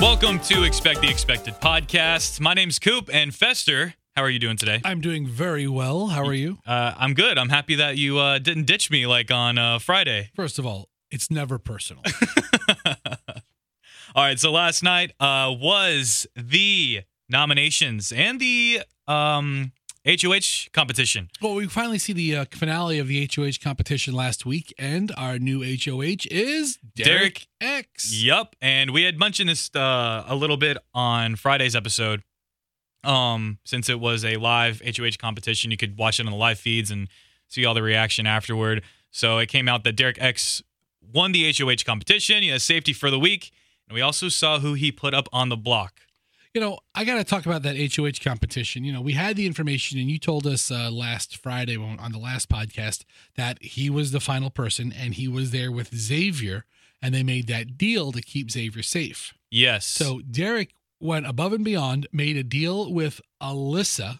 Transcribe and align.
Welcome 0.00 0.38
to 0.40 0.62
Expect 0.62 1.00
the 1.00 1.08
Expected 1.08 1.54
podcast. 1.54 2.38
My 2.38 2.54
name's 2.54 2.78
Coop 2.78 3.10
and 3.12 3.34
Fester. 3.34 3.94
How 4.14 4.22
are 4.22 4.30
you 4.30 4.38
doing 4.38 4.56
today? 4.56 4.80
I'm 4.84 5.00
doing 5.00 5.26
very 5.26 5.66
well. 5.66 6.06
How 6.06 6.22
are 6.24 6.32
you? 6.34 6.58
Uh, 6.64 6.94
I'm 6.96 7.14
good. 7.14 7.36
I'm 7.36 7.48
happy 7.48 7.74
that 7.74 7.96
you 7.96 8.16
uh, 8.18 8.38
didn't 8.38 8.66
ditch 8.66 8.92
me 8.92 9.08
like 9.08 9.32
on 9.32 9.58
uh, 9.58 9.80
Friday. 9.80 10.30
First 10.36 10.60
of 10.60 10.64
all, 10.64 10.88
it's 11.10 11.32
never 11.32 11.58
personal. 11.58 12.04
All 12.86 14.24
right. 14.24 14.38
So 14.38 14.52
last 14.52 14.84
night 14.84 15.12
uh, 15.18 15.52
was 15.58 16.28
the 16.36 17.02
nominations 17.28 18.12
and 18.12 18.38
the 18.38 18.82
um, 19.08 19.72
HOH 20.08 20.70
competition. 20.72 21.28
well, 21.42 21.54
we 21.54 21.66
finally 21.66 21.98
see 21.98 22.14
the 22.14 22.34
uh, 22.34 22.44
finale 22.50 22.98
of 22.98 23.08
the 23.08 23.28
HOH 23.34 23.62
competition 23.62 24.14
last 24.14 24.46
week, 24.46 24.72
and 24.78 25.12
our 25.18 25.38
new 25.38 25.62
HOH 25.62 26.26
is 26.30 26.78
Derek, 26.94 27.46
X. 27.60 28.14
Yep. 28.22 28.56
And 28.62 28.92
we 28.92 29.02
had 29.02 29.18
mentioned 29.18 29.50
this 29.50 29.70
uh, 29.74 30.24
a 30.26 30.34
little 30.34 30.56
bit 30.56 30.78
on 30.94 31.36
Friday's 31.36 31.76
episode. 31.76 32.22
Um, 33.04 33.58
since 33.64 33.88
it 33.88 34.00
was 34.00 34.24
a 34.24 34.36
live 34.36 34.80
HOH 34.80 35.18
competition, 35.18 35.70
you 35.70 35.76
could 35.76 35.98
watch 35.98 36.18
it 36.18 36.26
on 36.26 36.32
the 36.32 36.38
live 36.38 36.58
feeds 36.58 36.90
and 36.90 37.08
see 37.46 37.64
all 37.64 37.74
the 37.74 37.82
reaction 37.82 38.26
afterward. 38.26 38.82
So 39.10 39.38
it 39.38 39.46
came 39.46 39.68
out 39.68 39.84
that 39.84 39.92
Derek 39.92 40.20
X 40.20 40.62
won 41.00 41.32
the 41.32 41.52
HOH 41.52 41.84
competition. 41.84 42.42
He 42.42 42.48
has 42.48 42.64
safety 42.64 42.92
for 42.92 43.10
the 43.10 43.18
week. 43.18 43.50
And 43.88 43.94
we 43.94 44.00
also 44.00 44.28
saw 44.28 44.58
who 44.58 44.74
he 44.74 44.92
put 44.92 45.14
up 45.14 45.28
on 45.32 45.48
the 45.48 45.56
block. 45.56 46.00
You 46.58 46.64
know, 46.64 46.80
I 46.92 47.04
got 47.04 47.18
to 47.18 47.22
talk 47.22 47.46
about 47.46 47.62
that 47.62 47.76
HOH 47.76 48.20
competition. 48.20 48.82
You 48.82 48.92
know, 48.92 49.00
we 49.00 49.12
had 49.12 49.36
the 49.36 49.46
information, 49.46 49.96
and 50.00 50.10
you 50.10 50.18
told 50.18 50.44
us 50.44 50.72
uh, 50.72 50.90
last 50.90 51.36
Friday 51.36 51.76
on 51.76 52.10
the 52.10 52.18
last 52.18 52.48
podcast 52.48 53.04
that 53.36 53.62
he 53.62 53.88
was 53.88 54.10
the 54.10 54.18
final 54.18 54.50
person, 54.50 54.92
and 54.92 55.14
he 55.14 55.28
was 55.28 55.52
there 55.52 55.70
with 55.70 55.94
Xavier, 55.94 56.64
and 57.00 57.14
they 57.14 57.22
made 57.22 57.46
that 57.46 57.78
deal 57.78 58.10
to 58.10 58.20
keep 58.20 58.50
Xavier 58.50 58.82
safe. 58.82 59.34
Yes. 59.52 59.86
So 59.86 60.20
Derek 60.28 60.74
went 60.98 61.28
above 61.28 61.52
and 61.52 61.64
beyond, 61.64 62.08
made 62.10 62.36
a 62.36 62.42
deal 62.42 62.92
with 62.92 63.20
Alyssa 63.40 64.18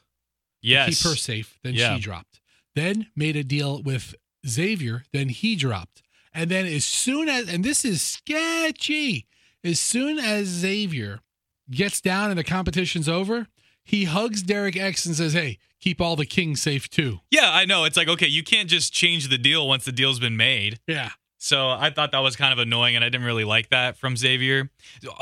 yes. 0.62 1.02
keep 1.02 1.10
her 1.10 1.16
safe. 1.16 1.58
Then 1.64 1.74
Yeah. 1.74 1.96
she 1.96 2.00
dropped. 2.02 2.38
Then 2.76 3.08
made 3.16 3.34
a 3.34 3.42
deal 3.42 3.82
with 3.82 4.14
Xavier. 4.46 5.02
Then 5.12 5.30
he 5.30 5.56
dropped. 5.56 6.02
And 6.32 6.48
then 6.48 6.66
as 6.66 6.84
soon 6.84 7.28
as, 7.28 7.48
and 7.48 7.64
this 7.64 7.84
is 7.84 8.00
sketchy, 8.00 9.26
as 9.64 9.80
soon 9.80 10.20
as 10.20 10.46
Xavier 10.46 11.18
gets 11.70 12.00
down 12.00 12.30
and 12.30 12.38
the 12.38 12.44
competition's 12.44 13.08
over, 13.08 13.46
he 13.84 14.04
hugs 14.04 14.42
Derek 14.42 14.76
X 14.76 15.06
and 15.06 15.14
says, 15.14 15.32
Hey, 15.32 15.58
keep 15.80 16.00
all 16.00 16.16
the 16.16 16.26
kings 16.26 16.60
safe 16.60 16.88
too. 16.90 17.20
Yeah, 17.30 17.50
I 17.52 17.64
know. 17.64 17.84
It's 17.84 17.96
like, 17.96 18.08
okay, 18.08 18.26
you 18.26 18.42
can't 18.42 18.68
just 18.68 18.92
change 18.92 19.28
the 19.28 19.38
deal 19.38 19.66
once 19.66 19.84
the 19.84 19.92
deal's 19.92 20.20
been 20.20 20.36
made. 20.36 20.80
Yeah. 20.86 21.10
So 21.38 21.70
I 21.70 21.90
thought 21.90 22.12
that 22.12 22.18
was 22.18 22.34
kind 22.34 22.52
of 22.52 22.58
annoying, 22.58 22.96
and 22.96 23.04
I 23.04 23.08
didn't 23.08 23.26
really 23.26 23.44
like 23.44 23.70
that 23.70 23.96
from 23.96 24.16
Xavier. 24.16 24.70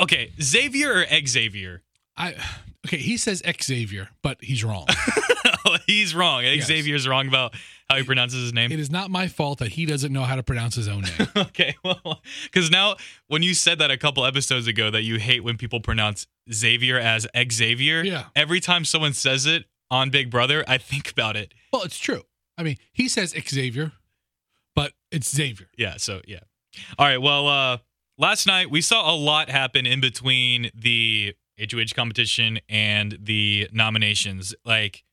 Okay, 0.01 0.33
Xavier 0.41 1.01
or 1.01 1.27
Xavier? 1.27 1.83
I, 2.17 2.35
okay, 2.87 2.97
he 2.97 3.17
says 3.17 3.43
Xavier, 3.63 4.09
but 4.23 4.39
he's 4.43 4.65
wrong. 4.65 4.87
He's 5.87 6.15
wrong. 6.15 6.45
Yes. 6.45 6.67
Xavier's 6.67 7.07
wrong 7.09 7.29
about 7.29 7.55
how 7.89 7.97
he 7.97 8.03
pronounces 8.03 8.43
his 8.43 8.53
name. 8.53 8.73
it 8.73 8.81
is 8.81 8.91
not 8.91 9.11
my 9.11 9.29
fault 9.29 9.61
that 9.61 9.69
he 9.73 9.87
doesn't 9.87 10.13
know 10.13 10.23
how 10.25 10.35
to 10.37 10.43
pronounce 10.43 10.75
his 10.75 10.89
own 10.89 11.03
name. 11.03 11.29
okay, 11.37 11.77
well, 11.85 12.21
because 12.45 12.71
now 12.71 12.97
when 13.29 13.43
you 13.43 13.55
said 13.55 13.79
that 13.79 13.91
a 13.93 13.97
couple 13.97 14.25
episodes 14.27 14.67
ago 14.67 14.91
that 14.91 15.03
you 15.03 15.19
hate 15.19 15.45
when 15.45 15.57
people 15.57 15.81
pronounce 15.81 16.27
Xavier 16.53 16.99
as 16.99 17.27
Xavier, 17.53 18.03
Yeah. 18.03 18.25
every 18.35 18.59
time 18.61 18.85
someone 18.85 19.13
says 19.13 19.47
it 19.47 19.67
on 19.91 20.11
Big 20.11 20.31
Brother, 20.31 20.65
I 20.67 20.79
think 20.79 21.11
about 21.13 21.37
it. 21.37 21.55
well, 21.73 21.83
it's 21.83 21.99
true. 21.99 22.23
I 22.59 22.63
mean, 22.65 22.77
he 22.93 23.09
says 23.09 23.35
Xavier, 23.49 23.93
but 24.75 24.93
it's 25.13 25.31
Xavier. 25.35 25.69
Yeah, 25.77 25.97
so 25.99 26.23
yeah. 26.27 26.41
All 26.99 27.07
right, 27.07 27.21
well, 27.23 27.47
uh 27.49 27.79
last 28.19 28.47
night 28.47 28.71
we 28.71 28.81
saw 28.81 29.13
a 29.13 29.15
lot 29.15 29.49
happen 29.49 29.87
in 29.87 30.01
between 30.01 30.71
the 30.75 31.35
HOH 31.61 31.95
competition 31.95 32.59
and 32.69 33.17
the 33.21 33.69
nominations. 33.73 34.55
Like 34.65 35.05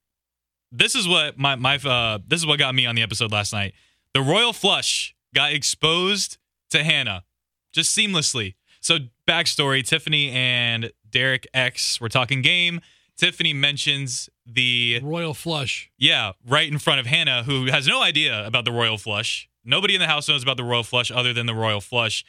this 0.74 0.96
is 0.96 1.08
what 1.08 1.38
my 1.38 1.56
my 1.56 1.76
uh 1.76 2.20
this 2.28 2.40
is 2.40 2.46
what 2.46 2.60
got 2.60 2.76
me 2.76 2.86
on 2.86 2.96
the 2.96 3.02
episode 3.02 3.32
last 3.32 3.54
night. 3.54 3.74
The 4.14 4.22
royal 4.22 4.54
flush 4.54 5.16
got 5.34 5.54
exposed 5.54 6.38
to 6.72 6.84
Hannah 6.84 7.24
just 7.72 7.98
seamlessly. 7.98 8.56
So 8.82 8.98
backstory, 9.28 9.86
Tiffany 9.86 10.32
and 10.32 10.92
Derek 11.10 11.48
X 11.54 12.02
were 12.02 12.10
talking 12.10 12.42
game. 12.42 12.82
Tiffany 13.16 13.54
mentions 13.54 14.30
the 14.46 15.00
Royal 15.04 15.36
Flush. 15.36 15.92
yeah, 16.00 16.32
right 16.48 16.70
in 16.70 16.80
front 16.80 17.00
of 17.00 17.06
Hannah, 17.06 17.44
who 17.44 17.68
has 17.68 17.88
no 17.88 18.02
idea 18.02 18.46
about 18.46 18.66
the 18.66 18.72
royal 18.72 18.98
flush. 18.98 19.48
Nobody 19.64 19.94
in 19.94 20.02
the 20.02 20.08
house 20.08 20.28
knows 20.28 20.42
about 20.42 20.58
the 20.58 20.64
royal 20.64 20.84
flush 20.84 21.12
other 21.12 21.32
than 21.32 21.46
the 21.46 21.54
royal 21.54 21.80
flush. 21.80 22.26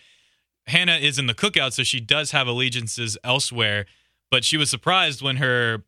Hannah 0.66 0.97
is 0.97 1.19
in 1.19 1.26
the 1.26 1.34
cookout, 1.34 1.72
so 1.72 1.82
she 1.82 2.00
does 2.00 2.31
have 2.32 2.47
allegiances 2.47 3.16
elsewhere, 3.25 3.87
but 4.31 4.44
she 4.44 4.56
was 4.59 4.69
surprised 4.71 5.22
when 5.22 5.37
her 5.37 5.84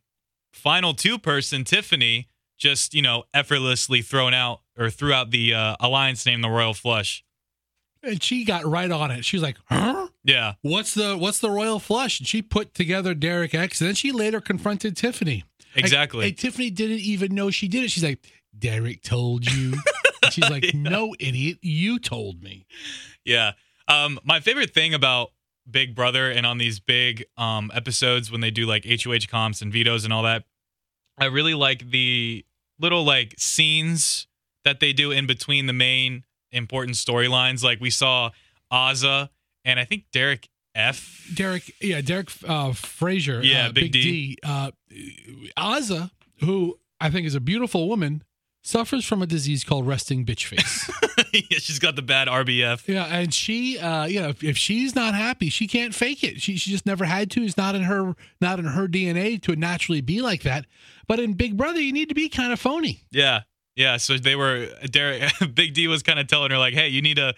final 0.52 0.94
two 0.94 1.18
person, 1.18 1.62
Tiffany, 1.62 2.28
just, 2.56 2.94
you 2.94 3.02
know, 3.02 3.24
effortlessly 3.34 4.02
thrown 4.02 4.34
out 4.34 4.60
or 4.78 4.90
threw 4.90 5.12
out 5.12 5.30
the 5.30 5.54
uh, 5.54 5.76
alliance 5.80 6.24
name, 6.26 6.40
the 6.40 6.48
royal 6.50 6.74
flush. 6.74 7.24
and 8.02 8.22
she 8.22 8.44
got 8.44 8.64
right 8.64 8.90
on 8.90 9.10
it. 9.10 9.24
She 9.24 9.36
was 9.36 9.42
like, 9.42 9.56
"Huh? 9.66 10.08
Yeah. 10.24 10.54
What's 10.62 10.94
the 10.94 11.16
what's 11.16 11.38
the 11.38 11.50
royal 11.50 11.78
flush?" 11.78 12.20
And 12.20 12.26
she 12.26 12.40
put 12.42 12.74
together 12.74 13.14
Derek 13.14 13.54
X. 13.54 13.80
And 13.80 13.88
then 13.88 13.94
she 13.94 14.12
later 14.12 14.40
confronted 14.40 14.96
Tiffany. 14.96 15.44
Exactly. 15.74 16.28
and 16.28 16.38
Tiffany 16.38 16.70
didn't 16.70 17.00
even 17.00 17.34
know 17.34 17.50
she 17.50 17.68
did 17.68 17.84
it. 17.84 17.90
She's 17.90 18.04
like, 18.04 18.20
"Derek 18.58 19.02
told 19.02 19.44
you." 19.50 19.74
And 20.22 20.32
she's 20.32 20.48
like, 20.50 20.70
"No, 20.74 21.14
idiot, 21.20 21.58
you 21.60 21.98
told 21.98 22.42
me." 22.42 22.66
Yeah. 23.24 23.52
Um, 23.86 24.18
my 24.24 24.40
favorite 24.40 24.72
thing 24.72 24.94
about 24.94 25.30
Big 25.70 25.94
Brother 25.94 26.30
and 26.30 26.46
on 26.46 26.56
these 26.58 26.80
big 26.80 27.26
um 27.36 27.70
episodes 27.74 28.30
when 28.32 28.40
they 28.40 28.50
do 28.50 28.64
like 28.66 28.84
HOH 28.86 29.26
comps 29.28 29.60
and 29.62 29.70
vetoes 29.72 30.04
and 30.04 30.12
all 30.12 30.22
that, 30.22 30.44
I 31.18 31.26
really 31.26 31.52
like 31.54 31.90
the 31.90 32.44
little 32.78 33.04
like 33.04 33.34
scenes 33.38 34.26
that 34.64 34.80
they 34.80 34.92
do 34.92 35.10
in 35.10 35.26
between 35.26 35.66
the 35.66 35.72
main 35.72 36.24
important 36.52 36.96
storylines. 36.96 37.62
Like 37.62 37.80
we 37.80 37.90
saw 37.90 38.30
Azah 38.72 39.30
and 39.64 39.78
I 39.80 39.84
think 39.84 40.04
Derek 40.12 40.48
F. 40.74 41.30
Derek, 41.34 41.72
yeah, 41.80 42.00
Derek 42.00 42.30
uh, 42.46 42.72
Frazier, 42.72 43.42
Yeah, 43.42 43.68
uh, 43.68 43.72
Big 43.72 43.92
D. 43.92 44.36
Uh, 44.44 44.70
Azah, 45.56 46.10
who 46.40 46.78
I 47.00 47.10
think 47.10 47.26
is 47.26 47.34
a 47.34 47.40
beautiful 47.40 47.88
woman, 47.88 48.22
suffers 48.66 49.04
from 49.04 49.22
a 49.22 49.26
disease 49.26 49.64
called 49.64 49.86
resting 49.86 50.24
bitch 50.24 50.46
face. 50.46 50.90
yeah, 51.32 51.58
she's 51.58 51.78
got 51.78 51.96
the 51.96 52.02
bad 52.02 52.28
RBF. 52.28 52.86
Yeah, 52.88 53.04
and 53.04 53.32
she, 53.32 53.78
uh, 53.78 54.04
you 54.06 54.20
know, 54.20 54.30
if, 54.30 54.42
if 54.42 54.58
she's 54.58 54.94
not 54.94 55.14
happy, 55.14 55.48
she 55.48 55.66
can't 55.66 55.94
fake 55.94 56.24
it. 56.24 56.40
She 56.40 56.56
she 56.56 56.70
just 56.70 56.86
never 56.86 57.04
had 57.04 57.30
to. 57.32 57.42
It's 57.42 57.56
not 57.56 57.74
in 57.74 57.82
her 57.82 58.14
not 58.40 58.58
in 58.58 58.64
her 58.64 58.88
DNA 58.88 59.40
to 59.42 59.56
naturally 59.56 60.00
be 60.00 60.20
like 60.20 60.42
that. 60.42 60.66
But 61.06 61.20
in 61.20 61.34
Big 61.34 61.56
Brother, 61.56 61.80
you 61.80 61.92
need 61.92 62.08
to 62.08 62.14
be 62.14 62.28
kind 62.28 62.52
of 62.52 62.60
phony. 62.60 63.04
Yeah. 63.10 63.42
Yeah. 63.76 63.98
So 63.98 64.16
they 64.16 64.34
were 64.34 64.68
Derek 64.90 65.30
Big 65.54 65.74
D 65.74 65.86
was 65.86 66.02
kind 66.02 66.18
of 66.18 66.26
telling 66.26 66.50
her 66.50 66.58
like, 66.58 66.74
hey, 66.74 66.88
you 66.88 67.02
need 67.02 67.16
to 67.16 67.34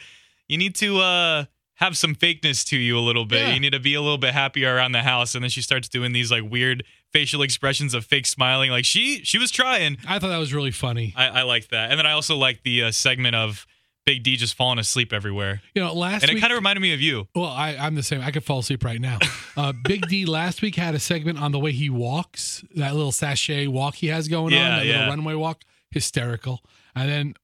you 0.48 0.56
need 0.56 0.74
to 0.76 0.98
uh 0.98 1.44
have 1.78 1.96
some 1.96 2.14
fakeness 2.14 2.64
to 2.68 2.76
you 2.76 2.96
a 2.98 3.00
little 3.00 3.24
bit. 3.24 3.40
Yeah. 3.40 3.54
You 3.54 3.60
need 3.60 3.72
to 3.72 3.80
be 3.80 3.94
a 3.94 4.00
little 4.00 4.18
bit 4.18 4.34
happier 4.34 4.74
around 4.74 4.92
the 4.92 5.02
house. 5.02 5.34
And 5.34 5.42
then 5.42 5.50
she 5.50 5.62
starts 5.62 5.88
doing 5.88 6.12
these 6.12 6.30
like 6.30 6.42
weird 6.48 6.84
facial 7.12 7.40
expressions 7.42 7.94
of 7.94 8.04
fake 8.04 8.26
smiling. 8.26 8.70
Like 8.70 8.84
she 8.84 9.22
she 9.24 9.38
was 9.38 9.50
trying. 9.50 9.96
I 10.06 10.18
thought 10.18 10.28
that 10.28 10.38
was 10.38 10.52
really 10.54 10.70
funny. 10.72 11.14
I, 11.16 11.28
I 11.28 11.42
liked 11.42 11.70
that. 11.70 11.90
And 11.90 11.98
then 11.98 12.06
I 12.06 12.12
also 12.12 12.36
liked 12.36 12.62
the 12.64 12.84
uh, 12.84 12.90
segment 12.90 13.34
of 13.36 13.66
Big 14.06 14.22
D 14.22 14.36
just 14.36 14.54
falling 14.54 14.78
asleep 14.78 15.12
everywhere. 15.12 15.60
You 15.74 15.82
know, 15.84 15.92
last 15.92 16.22
And 16.22 16.30
it 16.32 16.40
kind 16.40 16.52
of 16.52 16.56
reminded 16.56 16.80
me 16.80 16.94
of 16.94 17.00
you. 17.00 17.28
well, 17.34 17.44
I, 17.44 17.76
I'm 17.76 17.94
the 17.94 18.02
same. 18.02 18.22
I 18.22 18.30
could 18.30 18.42
fall 18.42 18.60
asleep 18.60 18.82
right 18.82 19.00
now. 19.00 19.18
Uh, 19.56 19.72
Big 19.84 20.08
D 20.08 20.24
last 20.24 20.62
week 20.62 20.76
had 20.76 20.94
a 20.94 20.98
segment 20.98 21.38
on 21.40 21.52
the 21.52 21.58
way 21.58 21.72
he 21.72 21.90
walks, 21.90 22.64
that 22.74 22.94
little 22.94 23.12
sashay 23.12 23.66
walk 23.66 23.96
he 23.96 24.06
has 24.06 24.26
going 24.28 24.52
Yeah, 24.54 24.64
on, 24.64 24.78
that 24.78 24.86
yeah. 24.86 24.92
little 25.00 25.08
runway 25.10 25.34
walk, 25.34 25.62
hysterical. 25.90 26.60
And 26.94 27.08
then 27.08 27.34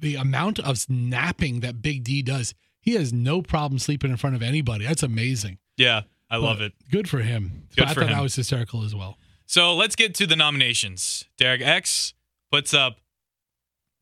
the 0.00 0.16
amount 0.16 0.58
of 0.58 0.84
napping 0.90 1.60
that 1.60 1.80
Big 1.82 2.04
D 2.04 2.22
does, 2.22 2.54
he 2.84 2.94
has 2.94 3.12
no 3.12 3.40
problem 3.42 3.78
sleeping 3.78 4.10
in 4.10 4.16
front 4.18 4.36
of 4.36 4.42
anybody. 4.42 4.84
That's 4.84 5.02
amazing. 5.02 5.58
Yeah. 5.76 6.02
I 6.30 6.36
love 6.36 6.58
But 6.58 6.66
it. 6.66 6.72
Good 6.90 7.08
for 7.08 7.20
him. 7.20 7.68
Good 7.76 7.86
I 7.86 7.94
for 7.94 8.00
thought 8.00 8.10
him. 8.10 8.16
that 8.16 8.22
was 8.22 8.34
hysterical 8.34 8.84
as 8.84 8.94
well. 8.94 9.18
So 9.46 9.74
let's 9.74 9.94
get 9.96 10.14
to 10.16 10.26
the 10.26 10.36
nominations. 10.36 11.24
Derek 11.38 11.60
X 11.60 12.14
puts 12.50 12.74
up 12.74 12.96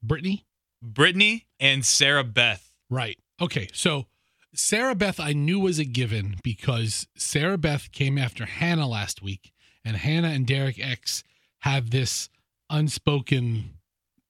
Britini? 0.06 0.43
Britini 0.85 1.45
and 1.61 1.85
Sarah 1.85 2.25
Beth. 2.25 2.73
Right. 2.91 3.19
Okay. 3.41 3.69
So 3.73 4.06
Sarah 4.55 4.95
Beth, 4.95 5.19
I 5.21 5.33
knew 5.33 5.61
was 5.61 5.79
a 5.79 5.85
given 5.85 6.37
because 6.43 7.06
Sarah 7.17 7.59
Beth 7.59 7.91
came 7.93 8.19
after 8.19 8.45
Hannah 8.47 8.89
last 8.89 9.23
week, 9.23 9.53
and 9.85 9.97
Hannah 9.97 10.29
and 10.29 10.47
Derek 10.47 10.79
X 10.79 11.23
have 11.61 11.91
this 11.91 12.29
unspoken 12.71 13.71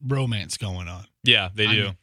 romance 0.07 0.57
going 0.57 0.89
on. 0.89 1.07
Yeah, 1.25 1.49
they 1.55 1.67
I 1.67 1.75
do. 1.75 1.83
mean, 1.85 1.97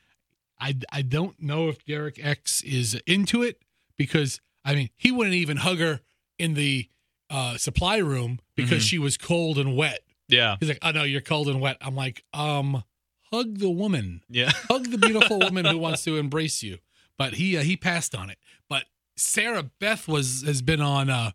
I 0.59 0.75
I 0.91 1.01
don't 1.01 1.39
know 1.41 1.69
if 1.69 1.83
Derek 1.85 2.19
X 2.23 2.61
is 2.63 2.95
into 3.05 3.41
it 3.43 3.61
because 3.97 4.39
I 4.65 4.75
mean 4.75 4.89
he 4.97 5.11
wouldn't 5.11 5.35
even 5.35 5.57
hug 5.57 5.79
her 5.79 6.01
in 6.37 6.53
the 6.53 6.89
uh, 7.29 7.57
supply 7.57 7.97
room 7.97 8.39
because 8.55 8.83
Mhm. 8.83 8.89
she 8.89 8.97
was 8.99 9.17
cold 9.17 9.57
and 9.57 9.75
wet. 9.75 9.99
yeah. 10.27 10.57
He's 10.59 10.69
like, 10.69 10.79
"Oh 10.81 10.91
no, 10.91 11.03
you're 11.03 11.21
cold 11.21 11.47
and 11.47 11.59
wet." 11.61 11.77
I'm 11.81 11.95
like, 11.95 12.23
"Um, 12.33 12.83
hug 13.31 13.59
the 13.59 13.69
woman, 13.69 14.21
Yeah. 14.29 14.51
hug 14.67 14.89
the 14.89 14.97
beautiful 14.97 15.37
woman 15.39 15.65
who 15.65 15.77
wants 15.77 16.03
to 16.05 16.17
embrace 16.17 16.63
you." 16.63 16.79
But 17.17 17.35
he 17.35 17.57
uh, 17.57 17.61
he 17.63 17.77
passed 17.77 18.15
on 18.15 18.29
it. 18.29 18.37
But 18.67 18.85
Sarah 19.15 19.63
Beth 19.63 20.07
was 20.07 20.41
has 20.43 20.61
been 20.61 20.81
on 20.81 21.09
uh, 21.09 21.31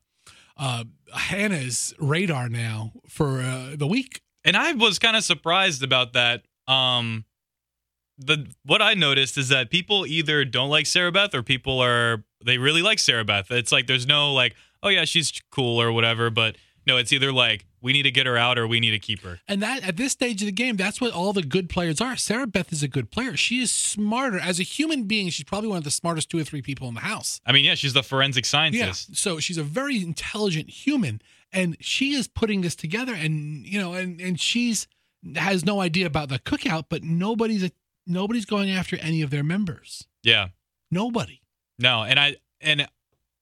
uh, 0.57 0.85
Hannah's 1.13 1.95
radar 1.99 2.49
now 2.49 2.93
for 3.09 3.41
uh, 3.41 3.77
the 3.77 3.87
week. 3.87 4.21
And 4.45 4.57
I 4.57 4.73
was 4.73 4.99
kind 4.99 5.17
of 5.17 5.25
surprised 5.25 5.83
about 5.83 6.13
that. 6.15 6.45
Um, 6.69 7.25
the 8.19 8.47
what 8.65 8.81
I 8.83 8.95
noticed 8.95 9.37
is 9.39 9.49
that 9.49 9.71
people 9.71 10.07
either 10.07 10.45
don't 10.45 10.71
like 10.71 10.87
Sarah 10.87 11.13
Beth 11.13 11.35
or 11.35 11.43
people 11.43 11.81
are 11.81 12.25
they 12.45 12.59
really 12.59 12.83
like 12.83 12.99
Sarah 12.99 13.25
Beth. 13.25 13.51
It's 13.51 13.73
like 13.73 13.87
there's 13.87 14.07
no 14.07 14.33
like, 14.33 14.55
oh 14.83 14.89
yeah, 14.89 15.05
she's 15.05 15.33
cool 15.51 15.81
or 15.81 15.93
whatever, 15.93 16.31
but 16.31 16.57
no, 16.87 16.97
it's 16.97 17.13
either 17.13 17.33
like 17.33 17.67
we 17.81 17.93
need 17.93 18.03
to 18.03 18.11
get 18.11 18.27
her 18.27 18.37
out 18.37 18.59
or 18.59 18.67
we 18.67 18.81
need 18.81 18.93
to 18.93 18.99
keep 18.99 19.21
her. 19.23 19.41
And 19.49 19.63
that 19.63 19.87
at 19.87 19.97
this 19.97 20.13
stage 20.13 20.43
of 20.43 20.47
the 20.47 20.53
game, 20.53 20.77
that's 20.77 21.01
what 21.01 21.13
all 21.13 21.33
the 21.33 21.43
good 21.43 21.69
players 21.69 22.01
are. 22.01 22.17
Sarah 22.17 22.47
Beth 22.47 22.73
is 22.73 22.83
a 22.83 22.89
good 22.89 23.11
player. 23.11 23.37
She 23.37 23.61
is 23.61 23.71
smarter 23.71 24.39
as 24.39 24.61
a 24.61 24.63
human 24.63 25.05
being. 25.05 25.29
She's 25.31 25.45
probably 25.45 25.69
one 25.69 25.79
of 25.79 25.85
the 25.85 25.91
smartest 25.91 26.31
two 26.31 26.39
or 26.39 26.45
three 26.45 26.63
people 26.63 26.89
in 26.89 26.95
the 26.95 27.01
house. 27.01 27.41
I 27.47 27.53
mean, 27.53 27.65
yeah, 27.65 27.75
she's 27.75 27.95
the 27.95 28.03
forensic 28.03 28.45
scientist. 28.45 29.09
Yeah. 29.09 29.15
So 29.17 29.41
she's 29.41 29.59
a 29.59 29.63
very 29.63 30.03
intelligent 30.03 30.71
human, 30.71 31.21
and 31.53 31.77
she 31.81 32.13
is 32.15 32.29
putting 32.29 32.61
this 32.61 32.77
together. 32.77 33.15
And 33.15 33.67
you 33.67 33.81
know, 33.81 33.95
and 33.95 34.21
and 34.21 34.39
she's 34.39 34.87
has 35.37 35.65
no 35.65 35.81
idea 35.81 36.07
about 36.07 36.29
the 36.29 36.39
cookout, 36.39 36.85
but 36.89 37.03
nobody's 37.03 37.65
a, 37.65 37.71
nobody's 38.07 38.45
going 38.45 38.71
after 38.71 38.97
any 38.97 39.23
of 39.23 39.31
their 39.31 39.45
members. 39.45 40.07
Yeah. 40.23 40.49
Nobody. 40.91 41.41
No, 41.79 42.03
and 42.03 42.19
I 42.21 42.37
and 42.61 42.89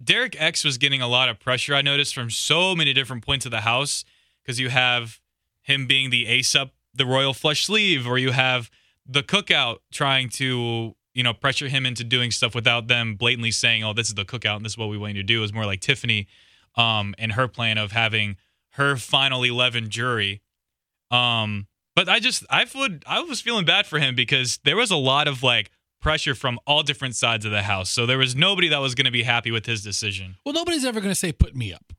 Derek 0.02 0.40
X 0.40 0.64
was 0.64 0.78
getting 0.78 1.02
a 1.02 1.08
lot 1.08 1.28
of 1.28 1.38
pressure. 1.38 1.74
I 1.74 1.82
noticed 1.82 2.14
from 2.14 2.30
so 2.30 2.74
many 2.74 2.92
different 2.92 3.24
points 3.24 3.44
of 3.44 3.50
the 3.50 3.60
house 3.60 4.04
because 4.42 4.58
you 4.58 4.68
have 4.70 5.20
him 5.62 5.86
being 5.86 6.10
the 6.10 6.26
ace 6.26 6.54
up 6.54 6.72
the 6.94 7.06
royal 7.06 7.34
flush 7.34 7.66
sleeve, 7.66 8.06
or 8.06 8.18
you 8.18 8.32
have 8.32 8.70
the 9.06 9.22
cookout 9.22 9.78
trying 9.92 10.28
to 10.30 10.94
you 11.14 11.22
know 11.22 11.32
pressure 11.34 11.68
him 11.68 11.86
into 11.86 12.04
doing 12.04 12.30
stuff 12.30 12.54
without 12.54 12.88
them 12.88 13.14
blatantly 13.14 13.50
saying, 13.50 13.84
"Oh, 13.84 13.92
this 13.92 14.08
is 14.08 14.14
the 14.14 14.24
cookout 14.24 14.56
and 14.56 14.64
this 14.64 14.72
is 14.72 14.78
what 14.78 14.88
we 14.88 14.98
want 14.98 15.14
you 15.14 15.22
to 15.22 15.26
do." 15.26 15.40
Was 15.40 15.52
more 15.52 15.66
like 15.66 15.80
Tiffany 15.80 16.26
um, 16.74 17.14
and 17.18 17.32
her 17.32 17.48
plan 17.48 17.78
of 17.78 17.92
having 17.92 18.36
her 18.70 18.96
final 18.96 19.42
eleven 19.42 19.90
jury. 19.90 20.40
Um, 21.10 21.66
but 21.94 22.08
I 22.08 22.18
just 22.20 22.44
I 22.50 22.66
would 22.74 23.04
I 23.06 23.20
was 23.20 23.40
feeling 23.40 23.64
bad 23.64 23.86
for 23.86 23.98
him 23.98 24.14
because 24.14 24.58
there 24.64 24.76
was 24.76 24.90
a 24.90 24.96
lot 24.96 25.28
of 25.28 25.42
like 25.42 25.70
pressure 26.00 26.34
from 26.34 26.58
all 26.66 26.82
different 26.82 27.14
sides 27.14 27.44
of 27.44 27.52
the 27.52 27.62
house. 27.62 27.88
So 27.90 28.06
there 28.06 28.18
was 28.18 28.34
nobody 28.34 28.68
that 28.68 28.78
was 28.80 28.94
going 28.94 29.04
to 29.04 29.10
be 29.12 29.22
happy 29.22 29.50
with 29.50 29.66
his 29.66 29.82
decision. 29.82 30.36
Well, 30.44 30.52
nobody's 30.54 30.84
ever 30.84 31.00
going 31.00 31.12
to 31.12 31.18
say 31.18 31.32
"put 31.32 31.54
me 31.54 31.72
up," 31.72 31.92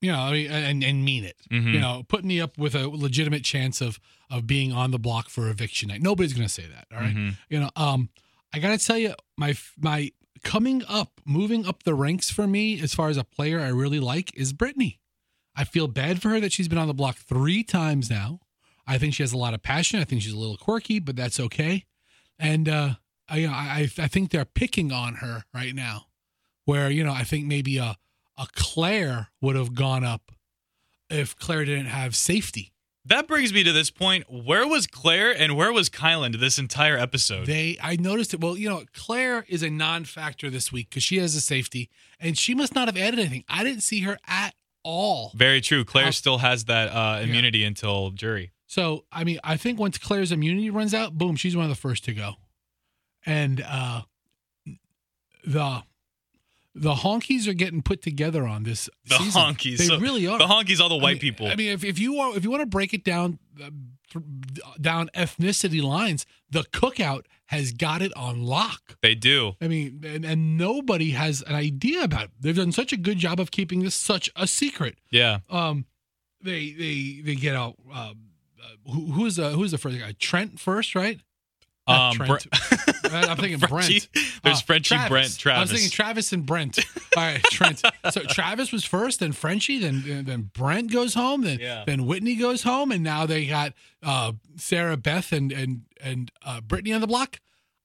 you 0.00 0.12
know, 0.12 0.32
and 0.32 0.82
and 0.84 1.04
mean 1.04 1.24
it. 1.24 1.36
Mhm. 1.50 1.72
You 1.72 1.80
know, 1.80 2.02
put 2.08 2.24
me 2.24 2.40
up 2.40 2.58
with 2.58 2.74
a 2.74 2.88
legitimate 2.88 3.44
chance 3.44 3.80
of 3.80 3.98
of 4.30 4.46
being 4.46 4.72
on 4.72 4.90
the 4.90 4.98
block 4.98 5.28
for 5.28 5.48
eviction 5.48 5.88
night. 5.88 6.02
Nobody's 6.02 6.32
going 6.32 6.46
to 6.46 6.52
say 6.52 6.64
that. 6.66 6.86
All 6.92 7.00
right? 7.00 7.14
Mhm. 7.14 7.36
You 7.48 7.60
know, 7.60 7.70
um, 7.76 8.08
I 8.52 8.58
got 8.58 8.78
to 8.78 8.84
tell 8.84 8.98
you, 8.98 9.14
my 9.36 9.54
my 9.78 10.10
coming 10.44 10.82
up, 10.88 11.20
moving 11.24 11.64
up 11.66 11.82
the 11.84 11.94
ranks 11.94 12.28
for 12.30 12.46
me 12.46 12.80
as 12.80 12.94
far 12.94 13.08
as 13.08 13.16
a 13.16 13.24
player 13.24 13.58
I 13.60 13.68
really 13.68 14.00
like 14.00 14.30
is 14.36 14.52
Britini. 14.52 14.98
I 15.56 15.64
feel 15.64 15.88
bad 15.88 16.20
for 16.20 16.28
her 16.28 16.40
that 16.40 16.52
she's 16.52 16.68
been 16.68 16.76
on 16.78 16.86
the 16.88 16.94
block 16.94 17.16
three 17.16 17.62
times 17.64 18.10
now. 18.10 18.40
I 18.86 18.98
think 18.98 19.14
she 19.14 19.22
has 19.22 19.32
a 19.32 19.38
lot 19.38 19.54
of 19.54 19.62
passion. 19.62 20.00
I 20.00 20.04
think 20.04 20.22
she's 20.22 20.32
a 20.32 20.38
little 20.38 20.56
quirky, 20.56 20.98
but 21.00 21.16
that's 21.16 21.40
okay. 21.40 21.84
And 22.38 22.68
uh, 22.68 22.94
I, 23.28 23.36
you 23.38 23.46
know, 23.48 23.52
I 23.52 23.88
I 23.98 24.08
think 24.08 24.30
they're 24.30 24.44
picking 24.44 24.92
on 24.92 25.16
her 25.16 25.44
right 25.52 25.74
now, 25.74 26.06
where 26.64 26.90
you 26.90 27.02
know 27.04 27.12
I 27.12 27.24
think 27.24 27.46
maybe 27.46 27.78
a 27.78 27.96
a 28.36 28.46
Claire 28.54 29.28
would 29.40 29.56
have 29.56 29.74
gone 29.74 30.04
up 30.04 30.32
if 31.10 31.36
Claire 31.36 31.64
didn't 31.64 31.86
have 31.86 32.14
safety. 32.14 32.72
That 33.04 33.28
brings 33.28 33.52
me 33.52 33.62
to 33.62 33.72
this 33.72 33.88
point. 33.88 34.24
Where 34.28 34.66
was 34.66 34.88
Claire 34.88 35.30
and 35.30 35.56
where 35.56 35.72
was 35.72 35.88
Kyland 35.88 36.40
this 36.40 36.58
entire 36.58 36.98
episode? 36.98 37.46
They, 37.46 37.78
I 37.80 37.94
noticed 37.94 38.34
it. 38.34 38.40
Well, 38.40 38.56
you 38.56 38.68
know, 38.68 38.82
Claire 38.92 39.44
is 39.48 39.62
a 39.62 39.70
non-factor 39.70 40.50
this 40.50 40.72
week 40.72 40.90
because 40.90 41.04
she 41.04 41.18
has 41.18 41.36
a 41.36 41.40
safety, 41.40 41.88
and 42.18 42.36
she 42.36 42.52
must 42.52 42.74
not 42.74 42.88
have 42.88 42.96
added 42.96 43.20
anything. 43.20 43.44
I 43.48 43.62
didn't 43.62 43.82
see 43.82 44.00
her 44.00 44.18
at 44.26 44.54
all. 44.82 45.30
Very 45.36 45.60
true. 45.60 45.84
Claire 45.84 46.06
How- 46.06 46.10
still 46.10 46.38
has 46.38 46.64
that 46.64 46.88
uh, 46.88 47.20
immunity 47.22 47.62
until 47.62 48.10
jury. 48.10 48.50
So, 48.66 49.04
I 49.12 49.24
mean, 49.24 49.38
I 49.44 49.56
think 49.56 49.78
once 49.78 49.96
Claire's 49.98 50.32
immunity 50.32 50.70
runs 50.70 50.92
out, 50.94 51.16
boom, 51.16 51.36
she's 51.36 51.54
one 51.56 51.64
of 51.64 51.70
the 51.70 51.76
first 51.76 52.04
to 52.04 52.14
go. 52.14 52.34
And 53.24 53.60
uh 53.66 54.02
the 55.44 55.82
the 56.74 56.92
honkies 56.94 57.46
are 57.48 57.54
getting 57.54 57.80
put 57.80 58.02
together 58.02 58.46
on 58.46 58.64
this 58.64 58.90
The 59.06 59.16
season. 59.16 59.40
honkies. 59.40 59.78
They 59.78 59.84
So, 59.86 59.98
really 59.98 60.26
are. 60.26 60.36
The 60.38 60.44
honkies, 60.44 60.78
all 60.78 60.90
the 60.90 60.98
I 60.98 61.02
white 61.02 61.12
mean- 61.14 61.20
people. 61.20 61.46
I 61.46 61.54
mean, 61.56 61.70
if, 61.72 61.82
if 61.84 61.98
you 61.98 62.12
want, 62.12 62.36
if 62.36 62.44
you 62.44 62.50
want 62.50 62.60
to 62.60 62.66
break 62.66 62.92
it 62.92 63.02
down 63.02 63.38
uh, 63.62 63.70
down 64.80 65.08
ethnicity 65.14 65.82
lines, 65.82 66.26
the 66.50 66.62
cookout 66.64 67.22
has 67.46 67.72
got 67.72 68.02
it 68.02 68.12
on 68.16 68.42
lock. 68.42 68.96
they 69.02 69.14
do. 69.14 69.54
I 69.60 69.68
mean, 69.68 70.02
and, 70.04 70.24
and 70.24 70.58
nobody 70.58 71.10
has 71.12 71.42
an 71.42 71.54
idea 71.54 72.02
about 72.02 72.24
it. 72.24 72.30
They've 72.40 72.56
done 72.56 72.72
such 72.72 72.92
a 72.92 72.96
good 72.96 73.18
job 73.18 73.40
of 73.40 73.50
keeping 73.50 73.82
this 73.82 73.94
such 73.94 74.30
a 74.36 74.46
secret. 74.46 74.98
Yeah. 75.10 75.38
Um, 75.48 75.86
they 76.42 76.72
they 76.72 77.20
they 77.24 77.34
get 77.36 77.54
out. 77.56 77.76
Um, 77.90 77.92
uh, 77.94 78.12
who, 78.86 79.12
who's 79.12 79.36
the 79.36 79.50
who's 79.50 79.70
the 79.70 79.78
first 79.78 79.98
guy? 79.98 80.12
Trent 80.18 80.58
first, 80.60 80.94
right? 80.94 81.20
Not 81.88 82.10
Um, 82.20 82.26
Trent. 82.26 82.50
Br- 82.50 83.08
I'm 83.12 83.36
thinking 83.36 83.58
Frenchie. 83.68 84.00
Brent. 84.12 84.40
There's 84.42 84.58
Uh, 84.58 84.62
Frenchie, 84.62 84.94
Travis. 84.96 85.08
Brent, 85.10 85.38
Travis. 85.38 85.58
I 85.58 85.60
was 85.62 85.70
thinking 85.70 85.90
Travis 85.90 86.32
and 86.32 86.44
Brent. 86.46 86.78
All 87.16 87.22
right, 87.22 87.42
Trent. 87.44 87.82
So 88.10 88.22
Travis 88.22 88.72
was 88.72 88.84
first, 88.84 89.20
then 89.20 89.32
Frenchie, 89.32 89.78
then 89.78 90.24
then 90.24 90.50
Brent 90.52 90.90
goes 90.92 91.14
home, 91.14 91.42
then 91.42 91.58
Yeah. 91.60 91.84
then 91.86 92.06
Whitney 92.06 92.34
goes 92.34 92.64
home, 92.64 92.90
and 92.90 93.02
now 93.04 93.24
they 93.26 93.46
got 93.46 93.72
uh, 94.02 94.32
Sarah 94.56 94.96
Beth 94.96 95.32
and 95.32 95.52
and 95.52 95.82
and 96.02 96.30
uh, 96.44 96.60
Britini 96.60 96.94
on 96.94 97.00
the 97.00 97.06
block. 97.06 97.40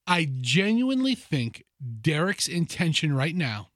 I 0.07 0.29
genuinely 0.41 1.13
think 1.15 1.63
Derek's 2.01 2.47
intention 2.47 3.13
right 3.15 3.35
now 3.35 3.69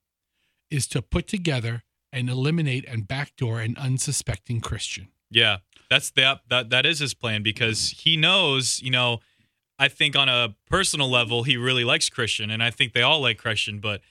is 0.71 0.87
to 0.87 1.01
put 1.03 1.27
together 1.27 1.83
and 2.11 2.29
eliminate 2.29 2.83
and 2.87 3.07
backdoor 3.07 3.59
an 3.61 3.75
unsuspecting 3.77 4.59
Christian. 4.59 5.09
Yeah, 5.29 5.57
that's 5.89 6.11
that 6.11 6.41
that 6.49 6.69
that 6.69 6.85
is 6.85 6.99
his 6.99 7.13
plan 7.13 7.43
because 7.43 7.91
he 7.91 8.17
knows, 8.17 8.81
you 8.81 8.91
know, 8.91 9.19
I 9.77 9.87
think 9.87 10.15
on 10.15 10.29
a 10.29 10.55
personal 10.69 11.09
level 11.09 11.43
he 11.43 11.57
really 11.57 11.83
likes 11.83 12.09
Christian 12.09 12.49
and 12.49 12.63
I 12.63 12.71
think 12.71 12.93
they 12.93 13.01
all 13.01 13.19
like 13.21 13.37
Christian, 13.37 13.79
but 13.79 14.01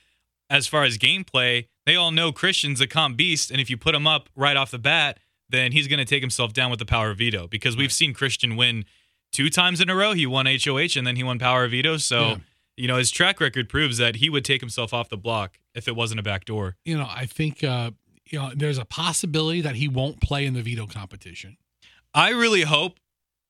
as 0.49 0.67
far 0.67 0.83
as 0.83 0.97
gameplay, 0.97 1.67
they 1.85 1.95
all 1.95 2.11
know 2.11 2.31
Christian's 2.31 2.79
a 2.81 2.87
comp 2.87 3.17
beast 3.17 3.49
and 3.51 3.59
if 3.59 3.69
you 3.69 3.77
put 3.77 3.95
him 3.95 4.05
up 4.07 4.29
right 4.35 4.55
off 4.55 4.71
the 4.71 4.77
bat, 4.79 5.19
then 5.49 5.71
he's 5.71 5.87
going 5.87 5.99
to 5.99 6.05
take 6.05 6.21
himself 6.21 6.53
down 6.53 6.69
with 6.69 6.79
the 6.79 6.85
power 6.85 7.11
of 7.11 7.17
veto 7.17 7.47
because 7.47 7.75
we've 7.77 7.91
seen 7.91 8.13
Christian 8.13 8.55
win 8.55 8.85
two 9.31 9.49
times 9.49 9.81
in 9.81 9.89
a 9.89 9.95
row. 9.95 10.13
He 10.13 10.25
won 10.25 10.45
HOH 10.45 10.95
and 10.97 11.05
then 11.05 11.15
he 11.15 11.23
won 11.23 11.39
power 11.39 11.65
of 11.65 11.71
veto, 11.71 11.97
so 11.97 12.21
Yeah. 12.29 12.37
you 12.77 12.87
know, 12.87 12.97
his 12.97 13.09
track 13.11 13.39
record 13.41 13.67
proves 13.69 13.97
that 13.97 14.17
he 14.17 14.29
would 14.29 14.45
take 14.45 14.61
himself 14.61 14.93
off 14.93 15.09
the 15.09 15.17
block 15.17 15.59
if 15.73 15.87
it 15.87 15.95
wasn't 15.95 16.19
a 16.19 16.23
backdoor. 16.23 16.77
You 16.85 16.97
know, 16.97 17.07
I 17.09 17.25
think 17.25 17.63
uh, 17.63 17.91
you 18.29 18.39
know 18.39 18.51
there's 18.55 18.77
a 18.77 18.85
possibility 18.85 19.61
that 19.61 19.75
he 19.75 19.87
won't 19.87 20.21
play 20.21 20.45
in 20.45 20.53
the 20.53 20.61
veto 20.61 20.85
competition. 20.87 21.57
I 22.15 22.29
really 22.29 22.61
hope 22.63 22.99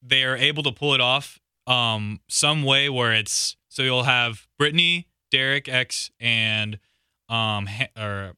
they 0.02 0.24
are 0.26 0.36
able 0.36 0.64
to 0.64 0.72
pull 0.74 0.94
it 0.94 1.02
off 1.02 1.40
um 1.68 2.20
some 2.28 2.64
way 2.64 2.90
where 2.90 3.14
it's 3.14 3.56
so 3.70 3.82
you'll 3.84 4.04
have 4.04 4.46
Britini, 4.62 5.06
Derek 5.32 5.68
X, 5.70 6.12
and 6.20 6.80
um 7.30 7.68
Ha- 7.68 7.88
or 7.98 8.34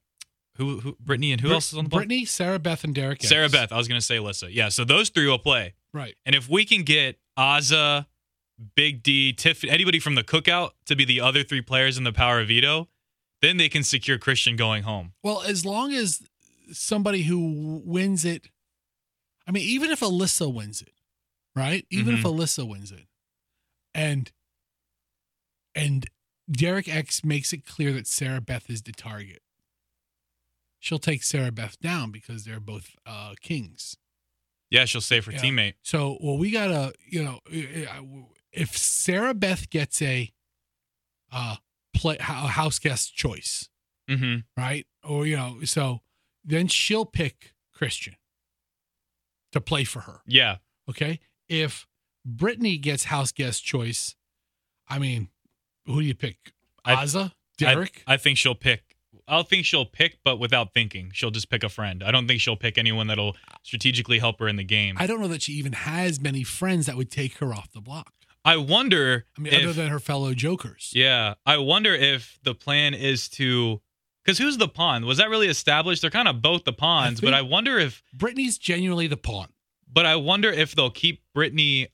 who 0.56 0.80
who 0.80 0.96
Britini 1.04 1.32
and 1.32 1.40
who 1.40 1.48
Brit- 1.48 1.54
else 1.54 1.72
is 1.72 1.78
on 1.78 1.84
the 1.84 1.90
block? 1.90 2.04
Britini, 2.04 2.26
Sarah 2.28 2.58
Beth, 2.58 2.84
and 2.84 2.94
Derek. 2.94 3.22
Sarah 3.22 3.44
X. 3.46 3.52
Beth. 3.52 3.72
I 3.72 3.76
was 3.76 3.88
gonna 3.88 4.00
say 4.00 4.16
Alyssa. 4.18 4.48
Yeah, 4.52 4.68
so 4.68 4.84
those 4.84 5.08
three 5.08 5.26
will 5.26 5.38
play. 5.38 5.74
Right. 5.92 6.14
And 6.26 6.34
if 6.34 6.48
we 6.48 6.64
can 6.64 6.82
get 6.82 7.18
Azah, 7.38 8.06
Big 8.74 9.02
D, 9.02 9.32
Tiff, 9.32 9.62
anybody 9.64 9.98
from 10.00 10.14
the 10.16 10.24
cookout 10.24 10.70
to 10.86 10.96
be 10.96 11.04
the 11.04 11.20
other 11.20 11.42
three 11.42 11.62
players 11.62 11.96
in 11.96 12.04
the 12.04 12.12
power 12.12 12.40
of 12.40 12.48
veto, 12.48 12.88
then 13.40 13.56
they 13.56 13.68
can 13.68 13.82
secure 13.84 14.18
Christian 14.18 14.56
going 14.56 14.82
home. 14.82 15.12
Well, 15.22 15.42
as 15.42 15.64
long 15.64 15.92
as 15.92 16.22
somebody 16.72 17.22
who 17.22 17.80
wins 17.84 18.24
it, 18.24 18.48
I 19.48 19.50
mean, 19.50 19.62
even 19.64 19.90
if 19.90 20.00
Alyssa 20.00 20.52
wins 20.52 20.82
it, 20.82 20.92
right? 21.56 21.86
Even 21.90 22.14
if 22.14 22.22
Alyssa 22.22 22.68
wins 22.68 22.92
it, 22.92 23.06
and 23.94 24.30
and 25.74 26.06
Derek 26.50 26.88
X 26.88 27.24
makes 27.24 27.52
it 27.52 27.64
clear 27.64 27.92
that 27.94 28.06
Sarah 28.06 28.40
Beth 28.42 28.68
is 28.68 28.82
the 28.82 28.92
target, 28.92 29.40
she'll 30.78 30.98
take 30.98 31.22
Sarah 31.22 31.50
Beth 31.52 31.80
down 31.80 32.10
because 32.10 32.44
they're 32.44 32.60
both 32.60 32.94
uh, 33.06 33.34
kings. 33.40 33.96
Yeah, 34.70 34.84
she'll 34.84 35.00
save 35.00 35.24
her 35.24 35.32
Yeah. 35.32 35.38
teammate. 35.38 35.74
So, 35.82 36.18
well, 36.20 36.36
we 36.36 36.50
gotta, 36.50 36.92
you 37.06 37.24
know, 37.24 37.40
if 38.52 38.76
Sarah 38.76 39.32
Beth 39.34 39.70
gets 39.70 40.02
a 40.02 40.30
uh 41.32 41.56
play 41.94 42.16
a 42.18 42.22
house 42.22 42.78
guest 42.78 43.14
choice, 43.16 43.70
Mm-hmm. 44.10 44.40
right? 44.60 44.86
Or 45.02 45.26
you 45.26 45.36
know, 45.36 45.60
so 45.64 46.00
then 46.44 46.68
she'll 46.68 47.06
pick 47.06 47.54
Christian 47.72 48.16
to 49.52 49.60
play 49.60 49.84
for 49.84 50.00
her. 50.00 50.20
Yeah. 50.26 50.56
Okay. 50.88 51.20
If 51.48 51.86
Britini 52.28 52.80
gets 52.80 53.04
house 53.04 53.32
guest 53.32 53.64
choice, 53.64 54.14
I 54.88 54.98
mean, 54.98 55.28
who 55.86 56.00
do 56.00 56.06
you 56.06 56.14
pick? 56.14 56.52
I- 56.84 57.06
Derek. 57.58 58.04
I, 58.06 58.14
I 58.14 58.16
think 58.16 58.38
she'll 58.38 58.54
pick. 58.54 58.96
I'll 59.26 59.42
think 59.42 59.66
she'll 59.66 59.84
pick, 59.84 60.18
but 60.24 60.38
without 60.38 60.72
thinking, 60.72 61.10
she'll 61.12 61.30
just 61.30 61.50
pick 61.50 61.62
a 61.62 61.68
friend. 61.68 62.02
I 62.02 62.10
don't 62.10 62.26
think 62.26 62.40
she'll 62.40 62.56
pick 62.56 62.78
anyone 62.78 63.08
that'll 63.08 63.36
strategically 63.62 64.18
help 64.20 64.38
her 64.38 64.48
in 64.48 64.56
the 64.56 64.64
game. 64.64 64.96
I 64.98 65.06
don't 65.06 65.20
know 65.20 65.28
that 65.28 65.42
she 65.42 65.52
even 65.54 65.72
has 65.72 66.20
many 66.20 66.44
friends 66.44 66.86
that 66.86 66.96
would 66.96 67.10
take 67.10 67.38
her 67.38 67.52
off 67.52 67.70
the 67.72 67.80
block. 67.80 68.12
I 68.44 68.56
wonder. 68.56 69.26
I 69.36 69.40
mean, 69.42 69.52
if, 69.52 69.64
other 69.64 69.72
than 69.74 69.88
her 69.88 69.98
fellow 69.98 70.32
jokers. 70.32 70.92
yeah, 70.94 71.34
I 71.44 71.58
wonder 71.58 71.94
if 71.94 72.38
the 72.42 72.54
plan 72.54 72.94
is 72.94 73.28
to, 73.30 73.82
Because 74.28 74.36
who's 74.36 74.58
the 74.58 74.68
pawn? 74.68 75.06
Was 75.06 75.16
that 75.16 75.30
really 75.30 75.48
established? 75.48 76.02
They're 76.02 76.10
kind 76.10 76.28
of 76.28 76.42
both 76.42 76.64
the 76.64 76.72
pawns, 76.74 77.18
but 77.18 77.32
I 77.32 77.40
wonder 77.40 77.78
if, 77.78 78.02
Britini's 78.14 78.58
genuinely 78.58 79.06
the 79.06 79.16
pawn. 79.16 79.48
but 79.90 80.04
I 80.04 80.16
wonder 80.16 80.50
if 80.52 80.74
they'll 80.74 80.90
keep 80.90 81.22
Britini 81.34 81.86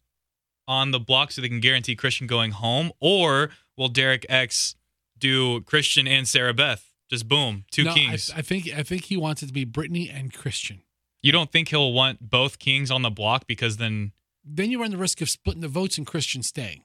on 0.67 0.91
the 0.91 0.99
block 0.99 1.31
so 1.31 1.41
they 1.41 1.49
can 1.49 1.61
guarantee 1.61 1.95
Christian 1.95 2.27
going 2.27 2.51
home, 2.51 2.91
or 2.99 3.51
will 3.77 3.87
Derek 3.87 4.27
X 4.29 4.75
do 5.17 5.61
Christian 5.61 6.09
and 6.09 6.27
Sarah 6.27 6.53
Beth? 6.53 6.91
Just 7.09 7.29
boom, 7.29 7.67
two 7.71 7.85
No, 7.85 7.93
I, 7.93 7.95
kings. 7.95 8.33
I 8.35 8.43
think 8.43 8.69
I 8.77 8.83
think 8.83 9.05
he 9.05 9.17
wants 9.17 9.45
it 9.45 9.47
to 9.47 9.53
be 9.53 9.65
Britini 9.65 10.11
and 10.13 10.33
Christian. 10.33 10.83
you 11.23 11.31
don't 11.31 11.53
think 11.53 11.69
he'll 11.69 11.93
want 11.93 12.29
both 12.31 12.59
kings 12.59 12.91
on 12.91 13.03
the 13.03 13.11
block 13.11 13.47
because 13.47 13.77
then, 13.77 14.11
Then 14.45 14.73
you 14.73 14.81
run 14.81 14.91
the 14.91 14.97
risk 14.97 15.21
of 15.21 15.31
splitting 15.31 15.61
the 15.63 15.69
votes 15.69 15.99
and 15.99 16.05
Christian 16.05 16.43
staying. 16.43 16.83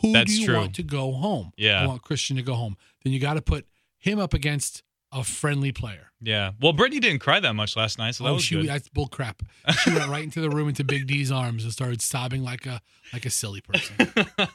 Who 0.00 0.14
That's 0.14 0.32
do 0.32 0.40
you 0.40 0.46
true. 0.46 0.56
want 0.56 0.74
to 0.76 0.82
go 0.82 1.12
home? 1.12 1.52
Yeah. 1.58 1.82
I 1.82 1.86
want 1.86 2.00
Christian 2.00 2.36
to 2.36 2.42
go 2.42 2.54
home. 2.54 2.78
Then 3.04 3.12
you 3.12 3.20
got 3.20 3.34
to 3.34 3.42
put 3.42 3.66
him 3.98 4.18
up 4.18 4.34
against 4.34 4.82
a 5.12 5.24
friendly 5.24 5.72
player. 5.72 6.10
yeah. 6.20 6.52
Well, 6.60 6.74
Britini 6.74 7.00
didn't 7.00 7.20
cry 7.20 7.40
that 7.40 7.54
much 7.54 7.76
last 7.76 7.98
night, 7.98 8.14
so 8.14 8.24
that 8.24 8.30
oh, 8.30 8.34
was 8.34 8.44
she 8.44 8.56
good. 8.56 8.68
that's 8.68 8.88
bull 8.88 9.08
crap. 9.08 9.42
She 9.82 9.90
went 9.90 10.08
right 10.08 10.24
into 10.24 10.40
the 10.40 10.50
room 10.50 10.68
into 10.68 10.84
Big 10.84 11.06
D's 11.06 11.32
arms 11.32 11.64
and 11.64 11.72
started 11.72 12.02
sobbing 12.02 12.42
like 12.42 12.66
a 12.66 12.80
like 13.12 13.24
a 13.24 13.30
silly 13.30 13.60
person. 13.62 13.96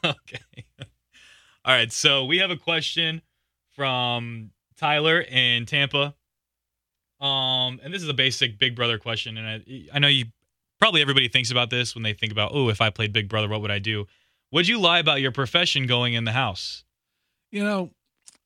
okay. 0.04 0.66
All 1.66 1.74
right. 1.74 1.92
So 1.92 2.26
we 2.26 2.38
have 2.38 2.52
a 2.52 2.58
question 2.58 3.22
from 3.76 4.52
Tyler 4.78 5.22
in 5.22 5.66
Tampa. 5.66 6.14
Um, 7.20 7.80
and 7.84 7.94
this 7.94 8.04
is 8.04 8.10
a 8.10 8.14
basic 8.14 8.60
Big 8.60 8.76
Brother 8.76 8.98
question, 8.98 9.38
and 9.38 9.48
I, 9.48 9.86
I 9.94 10.00
know 10.00 10.10
you 10.10 10.26
probably 10.80 11.02
everybody 11.02 11.30
thinks 11.30 11.52
about 11.52 11.70
this 11.70 11.96
when 11.96 12.04
they 12.04 12.12
think 12.12 12.34
about, 12.34 12.52
oh, 12.54 12.68
if 12.68 12.82
I 12.82 12.90
played 12.90 13.14
Big 13.14 13.30
Brother, 13.30 13.48
what 13.48 13.62
would 13.62 13.72
I 13.72 13.80
do? 13.80 14.06
Would 14.52 14.68
you 14.68 14.78
lie 14.78 15.00
about 15.00 15.22
your 15.22 15.32
profession 15.32 15.88
going 15.88 16.14
in 16.14 16.26
the 16.26 16.34
house? 16.34 16.84
You 17.50 17.64
know, 17.64 17.92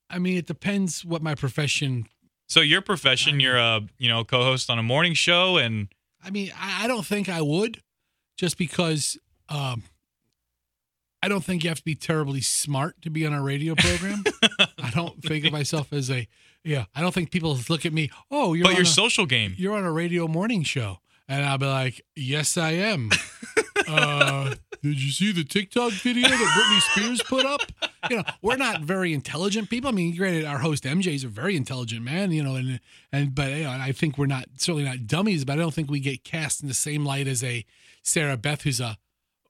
I 0.09 0.19
mean, 0.19 0.37
it 0.37 0.47
depends 0.47 1.03
what 1.03 1.21
my 1.21 1.35
profession. 1.35 2.07
So 2.47 2.61
your 2.61 2.81
profession, 2.81 3.39
you're 3.39 3.57
a 3.57 3.81
you 3.97 4.09
know 4.09 4.23
co-host 4.23 4.69
on 4.69 4.79
a 4.79 4.83
morning 4.83 5.13
show, 5.13 5.57
and 5.57 5.89
I 6.23 6.29
mean, 6.29 6.51
I, 6.57 6.85
I 6.85 6.87
don't 6.87 7.05
think 7.05 7.29
I 7.29 7.41
would, 7.41 7.81
just 8.37 8.57
because 8.57 9.17
um, 9.49 9.83
I 11.21 11.27
don't 11.27 11.43
think 11.43 11.63
you 11.63 11.69
have 11.69 11.79
to 11.79 11.83
be 11.83 11.95
terribly 11.95 12.41
smart 12.41 13.01
to 13.01 13.09
be 13.09 13.25
on 13.25 13.33
a 13.33 13.41
radio 13.41 13.75
program. 13.75 14.23
I 14.81 14.91
don't 14.91 15.21
think 15.21 15.45
of 15.45 15.51
myself 15.51 15.91
as 15.91 16.09
a 16.09 16.27
yeah. 16.63 16.85
I 16.95 17.01
don't 17.01 17.13
think 17.13 17.31
people 17.31 17.57
look 17.69 17.85
at 17.85 17.93
me. 17.93 18.09
Oh, 18.31 18.53
you're 18.53 18.63
but 18.63 18.69
on 18.71 18.75
your 18.75 18.83
a, 18.83 18.87
social 18.87 19.25
game. 19.25 19.53
you're 19.57 19.75
on 19.75 19.83
a 19.83 19.91
radio 19.91 20.27
morning 20.27 20.63
show, 20.63 20.99
and 21.27 21.43
I'll 21.43 21.57
be 21.57 21.65
like, 21.65 22.01
yes, 22.15 22.57
I 22.57 22.71
am. 22.71 23.09
Uh, 23.87 24.55
did 24.81 25.01
you 25.01 25.11
see 25.11 25.31
the 25.31 25.43
TikTok 25.43 25.91
video 25.93 26.27
that 26.27 26.37
Britney 26.37 26.81
Spears 26.91 27.21
put 27.23 27.45
up? 27.45 27.61
You 28.09 28.17
know, 28.17 28.23
we're 28.41 28.57
not 28.57 28.81
very 28.81 29.13
intelligent 29.13 29.69
people. 29.69 29.89
I 29.89 29.93
mean, 29.93 30.15
granted, 30.15 30.45
our 30.45 30.59
host 30.59 30.83
MJ 30.83 31.15
is 31.15 31.23
a 31.23 31.27
very 31.27 31.55
intelligent 31.55 32.03
man. 32.03 32.31
You 32.31 32.43
know, 32.43 32.55
and 32.55 32.79
and 33.11 33.33
but 33.33 33.51
you 33.51 33.63
know, 33.63 33.71
I 33.71 33.91
think 33.91 34.17
we're 34.17 34.27
not 34.27 34.45
certainly 34.57 34.83
not 34.83 35.07
dummies, 35.07 35.45
but 35.45 35.53
I 35.53 35.55
don't 35.57 35.73
think 35.73 35.89
we 35.89 35.99
get 35.99 36.23
cast 36.23 36.61
in 36.61 36.67
the 36.67 36.73
same 36.73 37.05
light 37.05 37.27
as 37.27 37.43
a 37.43 37.65
Sarah 38.03 38.37
Beth, 38.37 38.61
who's 38.61 38.79
a 38.79 38.97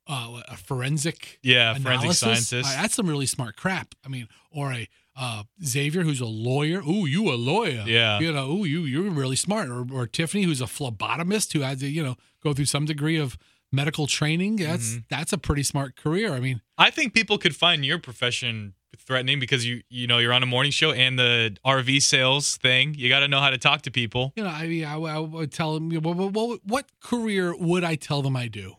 uh, 0.08 0.41
a 0.48 0.58
forensic 0.58 1.39
Yeah, 1.44 1.74
forensic 1.75 2.13
scientist. 2.13 2.53
Uh, 2.53 2.82
that's 2.82 2.96
some 2.96 3.08
really 3.08 3.25
smart 3.25 3.56
crap. 3.58 3.94
I 4.06 4.10
mean, 4.10 4.27
or 4.51 4.72
a 4.72 4.88
uh, 5.15 5.44
Xavier 5.63 6.03
who's 6.03 6.22
a 6.22 6.25
lawyer. 6.25 6.82
Ooh, 6.82 7.06
you 7.06 7.29
a 7.29 7.36
lawyer? 7.36 7.84
Yeah. 7.86 8.20
You 8.20 8.32
know, 8.32 8.51
ooh, 8.51 8.65
you 8.65 8.82
you're 8.82 9.10
really 9.10 9.36
smart. 9.36 9.70
Or, 9.70 9.86
or 9.91 10.08
Tiffany 10.08 10.44
who's 10.44 10.62
a 10.62 10.65
phlebotomist 10.65 11.53
who 11.53 11.62
had 11.62 11.79
to 11.79 11.88
you 11.88 12.03
know 12.03 12.15
go 12.44 12.53
through 12.53 12.65
some 12.65 12.86
degree 12.86 13.17
of 13.17 13.38
medical 13.71 14.07
training. 14.07 14.57
That's 14.57 14.91
Mm-hmm. 14.91 15.00
that's 15.09 15.33
a 15.33 15.38
pretty 15.38 15.63
smart 15.63 15.95
career. 15.95 16.33
I 16.33 16.39
mean, 16.39 16.62
I 16.77 16.89
think 16.91 17.13
people 17.13 17.38
could 17.38 17.55
find 17.55 17.83
your 17.86 18.00
profession 18.00 18.74
threatening 18.97 19.39
because 19.39 19.65
you 19.65 19.81
you 19.89 20.07
know 20.07 20.17
you're 20.17 20.33
on 20.33 20.43
a 20.43 20.47
morning 20.47 20.71
show 20.71 20.91
and 20.91 21.17
the 21.19 21.55
RV 21.65 22.01
sales 22.01 22.57
thing. 22.57 22.93
You 22.97 23.09
got 23.09 23.19
to 23.19 23.27
know 23.27 23.39
how 23.39 23.50
to 23.50 23.57
talk 23.57 23.81
to 23.83 23.91
people. 23.91 24.33
you 24.36 24.43
know, 24.43 24.50
I 24.50 24.67
mean, 24.67 24.86
I, 24.86 24.95
I 24.95 25.19
would 25.19 25.51
tell 25.51 25.74
them 25.75 25.89
what, 26.01 26.15
what, 26.15 26.31
what, 26.33 26.59
what 26.65 26.86
career 27.01 27.55
would 27.55 27.83
I 27.83 27.95
tell 27.95 28.21
them 28.21 28.36
I 28.36 28.47
do? 28.47 28.75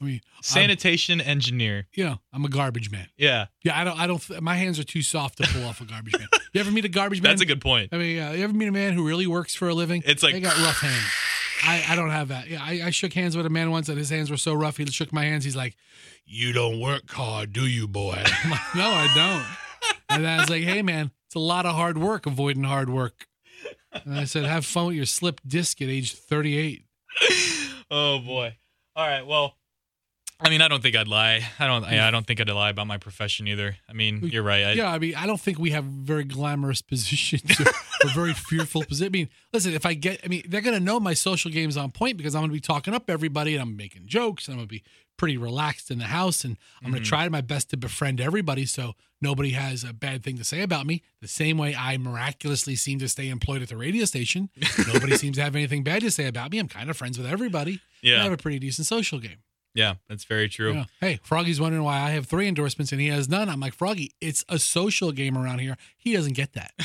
I 0.00 0.04
mean, 0.04 0.14
I'm- 0.14 0.42
Sanitation 0.42 1.20
engineer. 1.20 1.86
you 1.94 2.04
know, 2.04 2.18
I'm 2.32 2.44
a 2.44 2.48
garbage 2.48 2.90
man. 2.90 3.06
Yeah, 3.16 3.46
Yeah, 3.62 3.78
I 3.78 3.84
don't, 3.84 4.00
I 4.00 4.06
don't. 4.08 4.40
My 4.42 4.54
hands 4.56 4.78
are 4.80 4.84
too 4.84 5.02
soft 5.02 5.38
to 5.38 5.46
pull 5.48 5.64
off 5.64 5.80
a 5.80 5.84
garbage 5.84 6.14
man. 6.18 6.28
You 6.54 6.60
ever 6.60 6.70
meet 6.70 6.84
a 6.84 6.88
garbage 6.88 7.22
man? 7.22 7.30
that's 7.30 7.40
a 7.40 7.46
good 7.46 7.62
point. 7.62 7.88
I 7.92 7.96
mean, 7.96 8.20
uh, 8.22 8.32
you 8.32 8.44
ever 8.44 8.52
meet 8.52 8.68
a 8.68 8.72
man 8.72 8.92
who 8.92 9.06
really 9.06 9.26
works 9.26 9.54
for 9.54 9.68
a 9.68 9.74
living? 9.74 10.02
It's 10.04 10.22
like- 10.22 10.34
they 10.34 10.40
got 10.40 10.54
rough 10.58 10.80
hands. 10.80 11.02
I, 11.62 11.84
I 11.90 11.96
don't 11.96 12.10
have 12.10 12.28
that. 12.28 12.48
Yeah, 12.48 12.60
I, 12.62 12.82
I 12.86 12.90
shook 12.90 13.12
hands 13.12 13.36
with 13.36 13.46
a 13.46 13.50
man 13.50 13.70
once, 13.70 13.88
and 13.88 13.98
his 13.98 14.10
hands 14.10 14.30
were 14.30 14.36
so 14.36 14.54
rough. 14.54 14.76
He 14.76 14.86
shook 14.86 15.12
my 15.12 15.24
hands. 15.24 15.44
He's 15.44 15.56
like, 15.56 15.76
"You 16.24 16.52
don't 16.52 16.80
work 16.80 17.10
hard, 17.10 17.52
do 17.52 17.66
you, 17.66 17.86
boy?" 17.86 18.22
I'm 18.44 18.50
like, 18.50 18.74
"No, 18.74 18.90
I 18.90 19.08
don't." 19.14 20.18
And 20.18 20.26
I 20.26 20.40
was 20.40 20.50
like, 20.50 20.62
"Hey, 20.62 20.82
man, 20.82 21.10
it's 21.26 21.34
a 21.34 21.40
lot 21.40 21.66
of 21.66 21.74
hard 21.74 21.98
work 21.98 22.26
avoiding 22.26 22.64
hard 22.64 22.90
work." 22.90 23.26
And 24.04 24.18
I 24.18 24.24
said, 24.24 24.44
"Have 24.44 24.66
fun 24.66 24.86
with 24.86 24.96
your 24.96 25.06
slip 25.06 25.40
disc 25.46 25.80
at 25.80 25.88
age 25.88 26.14
38." 26.14 26.84
oh 27.90 28.18
boy. 28.18 28.56
All 28.96 29.06
right. 29.06 29.26
Well, 29.26 29.56
I 30.44 30.50
mean, 30.50 30.60
I 30.60 30.68
don't 30.68 30.82
think 30.82 30.96
I'd 30.96 31.08
lie. 31.08 31.46
I 31.58 31.66
don't. 31.66 31.82
Yeah, 31.84 32.02
hmm. 32.02 32.08
I 32.08 32.10
don't 32.10 32.26
think 32.26 32.40
I'd 32.40 32.48
lie 32.50 32.70
about 32.70 32.86
my 32.86 32.98
profession 32.98 33.46
either. 33.46 33.76
I 33.88 33.92
mean, 33.92 34.20
you're 34.24 34.42
right. 34.42 34.64
I, 34.64 34.72
yeah, 34.72 34.90
I 34.90 34.98
mean, 34.98 35.14
I 35.14 35.26
don't 35.26 35.40
think 35.40 35.58
we 35.58 35.70
have 35.70 35.84
very 35.84 36.24
glamorous 36.24 36.82
positions 36.82 37.60
or, 37.60 37.66
or 37.66 38.10
very 38.10 38.32
fearful 38.34 38.84
positions. 38.84 39.08
I 39.08 39.10
mean, 39.10 39.28
listen, 39.52 39.72
if 39.72 39.86
I 39.86 39.94
get, 39.94 40.20
I 40.24 40.28
mean, 40.28 40.42
they're 40.48 40.60
going 40.60 40.76
to 40.76 40.84
know 40.84 40.98
my 40.98 41.14
social 41.14 41.50
game's 41.50 41.76
on 41.76 41.90
point 41.90 42.16
because 42.16 42.34
I'm 42.34 42.40
going 42.40 42.50
to 42.50 42.54
be 42.54 42.60
talking 42.60 42.94
up 42.94 43.08
everybody 43.08 43.54
and 43.54 43.62
I'm 43.62 43.76
making 43.76 44.06
jokes 44.06 44.48
and 44.48 44.54
I'm 44.54 44.58
going 44.58 44.68
to 44.68 44.74
be 44.74 44.82
pretty 45.16 45.36
relaxed 45.36 45.90
in 45.90 45.98
the 45.98 46.06
house 46.06 46.44
and 46.44 46.56
I'm 46.82 46.90
going 46.90 47.02
to 47.02 47.06
mm-hmm. 47.06 47.16
try 47.16 47.28
my 47.28 47.40
best 47.42 47.70
to 47.70 47.76
befriend 47.76 48.20
everybody 48.20 48.66
so 48.66 48.94
nobody 49.20 49.50
has 49.50 49.84
a 49.84 49.92
bad 49.92 50.24
thing 50.24 50.36
to 50.38 50.44
say 50.44 50.62
about 50.62 50.86
me. 50.86 51.02
The 51.20 51.28
same 51.28 51.58
way 51.58 51.76
I 51.76 51.96
miraculously 51.96 52.74
seem 52.74 52.98
to 52.98 53.08
stay 53.08 53.28
employed 53.28 53.62
at 53.62 53.68
the 53.68 53.76
radio 53.76 54.04
station. 54.04 54.50
nobody 54.92 55.16
seems 55.16 55.36
to 55.36 55.42
have 55.42 55.54
anything 55.54 55.84
bad 55.84 56.02
to 56.02 56.10
say 56.10 56.26
about 56.26 56.50
me. 56.50 56.58
I'm 56.58 56.68
kind 56.68 56.90
of 56.90 56.96
friends 56.96 57.18
with 57.18 57.28
everybody. 57.28 57.80
Yeah. 58.02 58.20
I 58.20 58.24
have 58.24 58.32
a 58.32 58.36
pretty 58.36 58.58
decent 58.58 58.86
social 58.88 59.20
game. 59.20 59.38
Yeah, 59.74 59.94
that's 60.08 60.24
very 60.24 60.48
true. 60.48 60.74
Yeah. 60.74 60.84
Hey, 61.00 61.20
Froggy's 61.22 61.60
wondering 61.60 61.82
why 61.84 61.98
I 61.98 62.10
have 62.10 62.26
three 62.26 62.46
endorsements 62.48 62.92
and 62.92 63.00
he 63.00 63.08
has 63.08 63.28
none. 63.28 63.48
I'm 63.48 63.60
like, 63.60 63.74
Froggy, 63.74 64.12
it's 64.20 64.44
a 64.48 64.58
social 64.58 65.12
game 65.12 65.36
around 65.38 65.60
here. 65.60 65.76
He 65.96 66.12
doesn't 66.12 66.34
get 66.34 66.52
that. 66.54 66.72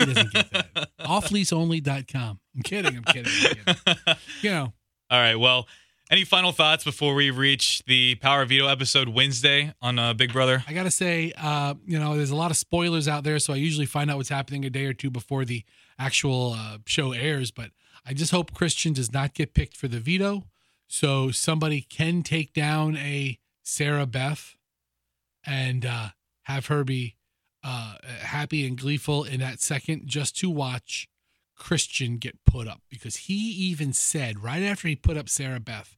He 0.00 0.12
doesn't 0.12 0.32
get 0.32 0.50
that. 0.50 0.88
Offleaseonly.com. 1.00 2.40
I'm 2.54 2.62
kidding. 2.62 2.96
I'm 2.96 3.04
kidding. 3.04 3.32
I'm 3.66 3.74
kidding. 3.74 4.14
You 4.42 4.50
know, 4.50 4.72
All 5.10 5.18
right. 5.18 5.36
Well, 5.36 5.66
any 6.10 6.24
final 6.24 6.52
thoughts 6.52 6.84
before 6.84 7.14
we 7.14 7.30
reach 7.30 7.82
the 7.86 8.16
Power 8.16 8.44
Veto 8.44 8.66
episode 8.66 9.08
Wednesday 9.08 9.72
on 9.80 9.98
uh, 9.98 10.12
Big 10.12 10.32
Brother? 10.32 10.62
I 10.68 10.72
got 10.74 10.82
to 10.82 10.90
say, 10.90 11.32
uh, 11.38 11.74
you 11.86 11.98
know, 11.98 12.16
there's 12.16 12.30
a 12.30 12.36
lot 12.36 12.50
of 12.50 12.56
spoilers 12.56 13.08
out 13.08 13.24
there. 13.24 13.38
So 13.38 13.52
I 13.52 13.56
usually 13.56 13.86
find 13.86 14.10
out 14.10 14.18
what's 14.18 14.28
happening 14.28 14.64
a 14.64 14.70
day 14.70 14.84
or 14.84 14.92
two 14.92 15.10
before 15.10 15.44
the 15.44 15.64
actual 15.98 16.54
uh, 16.56 16.78
show 16.86 17.12
airs. 17.12 17.50
But 17.50 17.70
I 18.04 18.12
just 18.12 18.32
hope 18.32 18.52
Christian 18.52 18.92
does 18.92 19.12
not 19.12 19.32
get 19.34 19.54
picked 19.54 19.76
for 19.76 19.88
the 19.88 19.98
veto. 19.98 20.44
So 20.94 21.32
somebody 21.32 21.80
can 21.80 22.22
take 22.22 22.52
down 22.52 22.96
a 22.96 23.40
Sarah 23.64 24.06
Beth 24.06 24.54
and 25.44 25.84
uh, 25.84 26.10
have 26.42 26.66
her 26.66 26.84
be 26.84 27.16
uh, 27.64 27.96
happy 28.20 28.64
and 28.64 28.78
gleeful 28.78 29.24
in 29.24 29.40
that 29.40 29.58
second 29.58 30.06
just 30.06 30.38
to 30.38 30.48
watch 30.48 31.08
Christian 31.56 32.18
get 32.18 32.38
put 32.46 32.68
up 32.68 32.80
because 32.88 33.16
he 33.16 33.34
even 33.34 33.92
said 33.92 34.44
right 34.44 34.62
after 34.62 34.86
he 34.86 34.94
put 34.94 35.16
up 35.16 35.28
Sarah 35.28 35.58
Beth, 35.58 35.96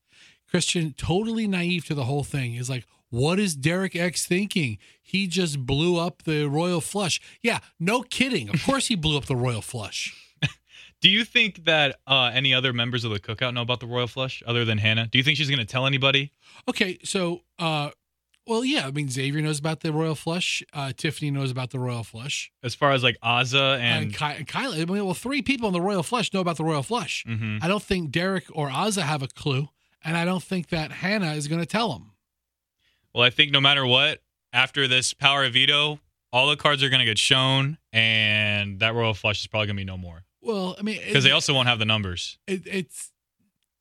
Christian, 0.49 0.95
totally 0.97 1.47
naive 1.47 1.85
to 1.89 1.95
the 1.95 2.05
whole 2.05 2.25
thing, 2.25 2.55
is 2.55 2.71
like, 2.71 2.87
what 3.11 3.39
is 3.39 3.55
Derek 3.55 3.95
X 3.95 4.25
thinking? 4.25 4.79
He 5.03 5.27
just 5.27 5.67
blew 5.67 5.99
up 5.99 6.23
the 6.23 6.47
royal 6.47 6.81
flush. 6.81 7.21
Yeah, 7.43 7.59
no 7.79 8.01
kidding. 8.01 8.49
Of 8.49 8.65
course 8.65 8.87
he 8.87 8.97
blew 8.97 9.19
up 9.19 9.27
the 9.27 9.37
royal 9.37 9.61
flush. 9.61 10.26
Do 11.03 11.11
you 11.11 11.25
think 11.25 11.65
that 11.65 11.97
uh, 12.07 12.31
any 12.33 12.55
other 12.55 12.73
members 12.73 13.05
of 13.05 13.11
the 13.11 13.21
cookout 13.21 13.53
know 13.55 13.63
about 13.63 13.81
the 13.81 13.87
royal 13.87 14.07
flush 14.07 14.43
other 14.47 14.65
than 14.65 14.79
Hannah? 14.79 15.07
Do 15.07 15.19
you 15.19 15.25
think 15.25 15.37
she's 15.37 15.49
going 15.51 15.59
to 15.59 15.65
tell 15.67 15.87
anybody? 15.87 16.33
Okay, 16.69 16.99
so 17.05 17.43
uh 17.59 17.91
well 18.47 18.65
yeah, 18.65 18.87
I 18.87 18.91
mean 18.93 19.09
Xavier 19.11 19.43
knows 19.43 19.59
about 19.59 19.81
the 19.81 19.93
royal 19.93 20.15
flush, 20.15 20.63
uh 20.73 20.93
Tiffany 20.97 21.31
knows 21.31 21.51
about 21.51 21.71
the 21.71 21.79
royal 21.79 22.03
flush. 22.05 22.51
As 22.63 22.75
far 22.75 22.93
as 22.93 23.03
like 23.03 23.17
Azah 23.23 23.79
And, 23.79 24.05
and. 24.05 24.15
Ky- 24.17 24.45
Kyla, 24.45 24.77
I 24.77 24.85
mean, 24.85 25.05
well, 25.05 25.15
three 25.15 25.43
people 25.43 25.67
in 25.69 25.73
the 25.75 25.81
royal 25.81 26.03
flush 26.03 26.33
know 26.33 26.41
about 26.41 26.57
the 26.57 26.65
royal 26.65 26.83
flush. 26.83 27.25
Mhm. 27.29 27.63
I 27.63 27.69
don't 27.69 27.83
think 27.83 28.11
Derek 28.11 28.45
or 28.53 28.69
Azah 28.71 29.03
have 29.03 29.23
a 29.23 29.29
clue, 29.29 29.69
and 30.05 30.17
I 30.17 30.25
don't 30.25 30.43
think 30.43 30.69
that 30.69 30.91
Hannah 30.93 31.33
is 31.35 31.47
going 31.49 31.61
to 31.61 31.67
tell 31.67 31.93
them. 31.93 32.13
Well, 33.13 33.25
I 33.25 33.31
think 33.31 33.51
no 33.53 33.61
matter 33.61 33.85
what, 33.87 34.23
after 34.53 34.87
this 34.87 35.13
Power 35.15 35.45
of 35.45 35.55
Veto, 35.55 36.01
all 36.33 36.49
the 36.49 36.57
cards 36.57 36.83
are 36.83 36.89
going 36.89 37.01
to 37.01 37.07
get 37.07 37.19
shown, 37.19 37.79
and 37.93 38.79
that 38.81 38.95
royal 38.95 39.15
flush 39.15 39.41
is 39.41 39.47
probably 39.47 39.67
going 39.67 39.77
to 39.77 39.81
be 39.81 39.85
no 39.85 39.97
more 39.97 40.25
Well, 40.47 40.77
I 40.79 40.83
mean, 40.83 41.01
because 41.05 41.25
they 41.25 41.33
also 41.33 41.53
won't 41.55 41.69
have 41.69 41.79
the 41.79 41.85
numbers. 41.85 42.39
it, 42.47 42.63
it's 42.67 43.13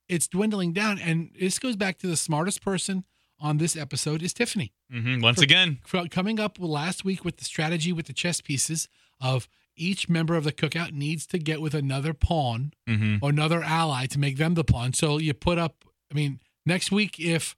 it's 0.10 0.27
dwindling 0.27 0.74
down, 0.74 1.00
and 1.00 1.31
this 1.39 1.57
goes 1.60 1.75
back 1.75 1.98
to 2.00 2.07
the 2.07 2.17
smartest 2.17 2.62
person 2.62 3.05
on 3.39 3.57
this 3.57 3.75
episode 3.75 4.22
is 4.24 4.34
Tiffany. 4.34 4.74
hmm 4.91 5.19
Once 5.22 5.38
For- 5.39 5.43
again, 5.43 5.79
Fro- 5.86 6.07
Coming 6.10 6.39
up 6.39 6.57
last 6.60 7.03
week 7.05 7.25
with 7.25 7.38
the 7.38 7.45
strategy 7.45 7.91
with 7.91 8.05
the 8.07 8.13
chess 8.13 8.39
pieces 8.41 8.88
of 9.22 9.48
each 9.75 10.07
member 10.07 10.36
of 10.36 10.43
the 10.45 10.51
cookout 10.53 10.91
needs 10.93 11.25
to 11.27 11.38
get 11.38 11.60
with 11.62 11.74
another 11.74 12.13
pawn 12.13 12.72
hmm 12.88 13.17
or 13.22 13.29
another 13.29 13.62
ally 13.63 14.05
to 14.07 14.17
make 14.19 14.38
them 14.38 14.53
the 14.53 14.63
pawn. 14.63 14.93
So 14.93 15.17
you 15.17 15.34
put 15.34 15.57
up, 15.57 15.84
I 16.12 16.13
mean, 16.15 16.39
next 16.65 16.91
week, 16.91 17.19
if 17.19 17.55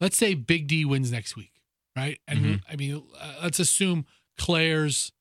let's 0.00 0.16
say 0.16 0.34
Big 0.34 0.66
D 0.66 0.84
wins 0.84 1.10
next 1.12 1.36
week, 1.36 1.52
right? 1.96 2.18
And 2.26 2.38
Mhm. 2.38 2.60
I 2.70 2.76
mean, 2.76 3.02
uh, 3.20 3.34
let's 3.42 3.58
assume 3.58 4.06
Claire's 4.38 5.12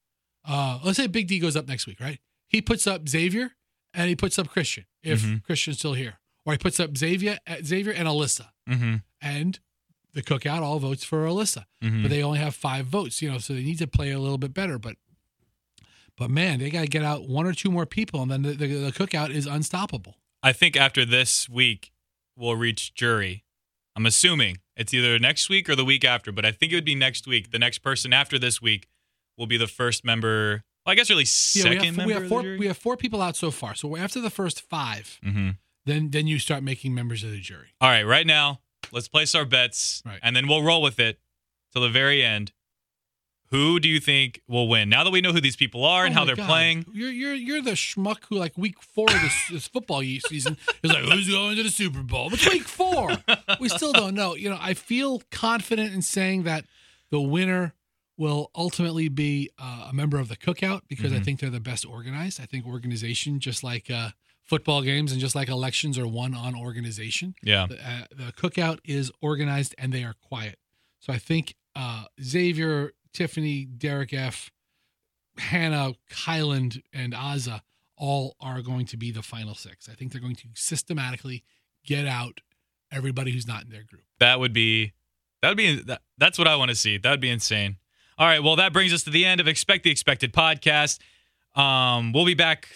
uh, 0.46 0.80
let's 0.84 0.98
say 0.98 1.08
Big 1.08 1.28
D 1.28 1.40
goes 1.40 1.56
up 1.56 1.68
next 1.68 1.88
week, 1.88 2.00
right? 2.00 2.20
He 2.54 2.62
puts 2.62 2.88
up 2.88 3.10
Xavier 3.10 3.52
and 3.94 4.08
he 4.08 4.16
puts 4.16 4.40
up 4.40 4.48
Christian 4.48 4.86
if 5.02 5.22
Mhm. 5.24 5.44
Christian's 5.44 5.80
still 5.80 5.94
here, 5.96 6.20
or 6.46 6.54
he 6.54 6.58
puts 6.58 6.80
up 6.80 6.96
Xavier, 6.96 7.40
uh, 7.46 7.58
Xavier 7.64 7.92
and 7.92 8.08
Alyssa, 8.08 8.52
Mm-hmm. 8.70 8.96
and 9.22 9.60
the 10.14 10.22
cookout 10.22 10.62
all 10.62 10.80
votes 10.80 11.04
for 11.04 11.26
Alyssa, 11.26 11.66
Mhm. 11.84 12.04
but 12.04 12.10
they 12.10 12.24
only 12.24 12.40
have 12.40 12.56
five 12.56 12.86
votes, 12.86 13.22
you 13.22 13.30
know, 13.32 13.40
so 13.40 13.54
they 13.54 13.64
need 13.64 13.80
to 13.80 13.88
play 13.88 14.12
a 14.12 14.20
little 14.20 14.38
bit 14.38 14.54
better. 14.54 14.78
But, 14.80 14.96
but 16.16 16.30
man, 16.30 16.60
they 16.60 16.70
got 16.70 16.82
to 16.82 16.88
get 16.88 17.04
out 17.04 17.28
one 17.28 17.46
or 17.48 17.54
two 17.54 17.72
more 17.72 17.86
people, 17.88 18.22
and 18.22 18.30
then 18.32 18.42
the, 18.44 18.54
the, 18.54 18.68
the 18.68 18.92
cookout 18.92 19.32
is 19.32 19.48
unstoppable. 19.48 20.16
I 20.44 20.54
think 20.54 20.78
after 20.78 21.04
this 21.06 21.50
week, 21.50 21.92
we'll 22.36 22.56
reach 22.56 22.94
jury. 22.94 23.44
I'm 23.96 24.06
assuming 24.06 24.58
it's 24.76 24.94
either 24.94 25.18
next 25.20 25.50
week 25.50 25.68
or 25.70 25.76
the 25.76 25.86
week 25.86 26.04
after, 26.06 26.32
but 26.32 26.46
I 26.46 26.52
think 26.52 26.72
it 26.72 26.76
would 26.76 26.86
be 26.86 26.96
next 26.96 27.26
week. 27.28 27.52
The 27.52 27.60
next 27.60 27.80
person 27.80 28.14
after 28.14 28.38
this 28.40 28.62
week 28.62 28.88
will 29.38 29.48
be 29.48 29.58
the 29.58 29.68
first 29.68 30.04
member. 30.06 30.64
Well, 30.86 30.92
I 30.92 30.96
guess 30.96 31.10
really 31.10 31.24
Yeah, 31.24 31.28
second 31.64 31.80
we 31.80 31.86
have, 31.86 31.96
member. 31.96 32.08
we 32.08 32.14
have 32.14 32.28
four. 32.28 32.42
We 32.58 32.68
have 32.68 32.78
four 32.78 32.98
people 32.98 33.22
out 33.22 33.36
so 33.36 33.52
far. 33.52 33.76
So 33.76 33.96
after 33.96 34.20
the 34.20 34.30
first 34.30 34.62
five, 34.62 35.20
mm-hmm. 35.26 35.52
then 35.86 36.10
then 36.12 36.28
you 36.28 36.40
start 36.40 36.64
making 36.64 36.94
members 36.94 37.24
of 37.24 37.32
the 37.32 37.40
jury. 37.40 37.70
All 37.80 37.90
right, 37.90 38.04
right 38.04 38.28
now, 38.28 38.60
let's 38.92 39.08
place 39.08 39.34
our 39.36 39.46
bets, 39.46 40.02
Right. 40.06 40.20
and 40.22 40.36
then 40.36 40.48
we'll 40.48 40.64
roll 40.64 40.82
with 40.82 41.00
it 41.00 41.20
till 41.72 41.82
the 41.82 41.90
very 41.90 42.24
end. 42.24 42.52
Who 43.52 43.80
do 43.80 43.88
you 43.88 44.00
think 44.00 44.42
will 44.48 44.68
win? 44.68 44.90
Now 44.90 45.04
that 45.04 45.12
we 45.12 45.22
know 45.22 45.32
who 45.32 45.40
these 45.40 45.56
people 45.56 45.86
are 45.86 46.06
and 46.06 46.16
Oh 46.16 46.20
how 46.20 46.26
they're 46.26 46.36
God. 46.36 46.48
playing, 46.48 46.86
You're 46.92 47.12
you're 47.12 47.36
you're 47.36 47.62
the 47.62 47.74
schmuck 47.74 48.26
who 48.28 48.36
like 48.38 48.58
week 48.58 48.82
four 48.82 49.06
of 49.10 49.22
this, 49.22 49.44
this 49.52 49.68
football 49.68 50.02
season 50.02 50.58
is 50.82 50.92
like 50.92 51.04
who's 51.04 51.30
going 51.30 51.56
to 51.58 51.62
the 51.64 51.70
Super 51.70 52.02
Bowl? 52.02 52.34
It's 52.34 52.50
week 52.50 52.64
four. 52.68 53.12
we 53.60 53.70
still 53.70 53.94
don't 53.94 54.16
know. 54.16 54.36
You 54.36 54.50
know, 54.50 54.58
I 54.60 54.74
feel 54.74 55.22
confident 55.32 55.94
in 55.94 56.02
saying 56.02 56.44
that 56.44 56.66
the 57.12 57.22
winner 57.22 57.76
will 58.18 58.52
ultimately 58.56 59.10
be 59.10 59.50
uh, 59.58 59.88
a 59.90 59.94
member 59.94 60.20
of 60.20 60.28
the 60.28 60.38
cookout 60.38 60.82
because 60.88 61.12
I 61.12 61.18
Mhm. 61.20 61.26
think 61.26 61.40
they're 61.40 61.50
the 61.50 61.60
best 61.60 61.86
organized. 61.86 62.40
I 62.40 62.46
think 62.46 62.66
organization, 62.66 63.40
just 63.40 63.64
like 63.64 63.90
uh, 63.90 64.12
football 64.44 64.82
games 64.84 65.12
and 65.12 65.20
just 65.20 65.36
like 65.36 65.48
elections, 65.50 65.98
are 65.98 66.08
won 66.08 66.36
on 66.36 66.54
organization. 66.56 67.34
yeah, 67.42 67.66
The, 67.68 67.76
uh, 67.90 68.06
the 68.12 68.32
cookout 68.34 68.80
is 68.84 69.12
organized 69.22 69.74
and 69.78 69.92
they 69.92 70.04
are 70.04 70.14
quiet. 70.22 70.60
So 71.00 71.12
I 71.12 71.18
think 71.18 71.56
uh, 71.76 72.06
Xavier, 72.22 72.94
Tiffany, 73.14 73.66
Derek 73.66 74.14
F, 74.14 74.52
Hannah, 75.38 75.94
Kyland, 76.12 76.82
and 76.94 77.14
Azah 77.14 77.62
all 77.98 78.36
are 78.40 78.62
going 78.62 78.86
to 78.88 78.98
be 78.98 79.12
the 79.12 79.24
final 79.24 79.56
six. 79.56 79.90
I 79.90 79.94
think 79.94 80.12
they're 80.12 80.22
going 80.22 80.36
to 80.36 80.48
systematically 80.54 81.44
get 81.86 82.06
out 82.08 82.42
everybody 82.92 83.32
who's 83.32 83.48
not 83.48 83.64
in 83.64 83.70
their 83.70 83.84
group. 83.84 84.04
that 84.20 84.40
would 84.40 84.54
be 84.54 84.94
that 85.42 85.50
would 85.50 85.58
be 85.58 85.82
that, 85.82 86.02
that's 86.18 86.38
what 86.38 86.48
I 86.48 86.56
want 86.56 86.70
to 86.70 86.76
see. 86.76 86.98
That 86.98 87.10
would 87.12 87.20
be 87.20 87.30
insane. 87.30 87.78
All 88.18 88.28
right, 88.28 88.44
well, 88.44 88.56
that 88.58 88.74
brings 88.74 88.94
us 88.94 89.04
to 89.04 89.10
the 89.10 89.26
end 89.26 89.42
of 89.42 89.48
Expect 89.48 89.84
the 89.84 89.92
Expected 89.92 90.34
podcast. 90.34 91.00
Um, 91.56 92.14
we'll 92.14 92.26
be 92.26 92.36
back 92.36 92.68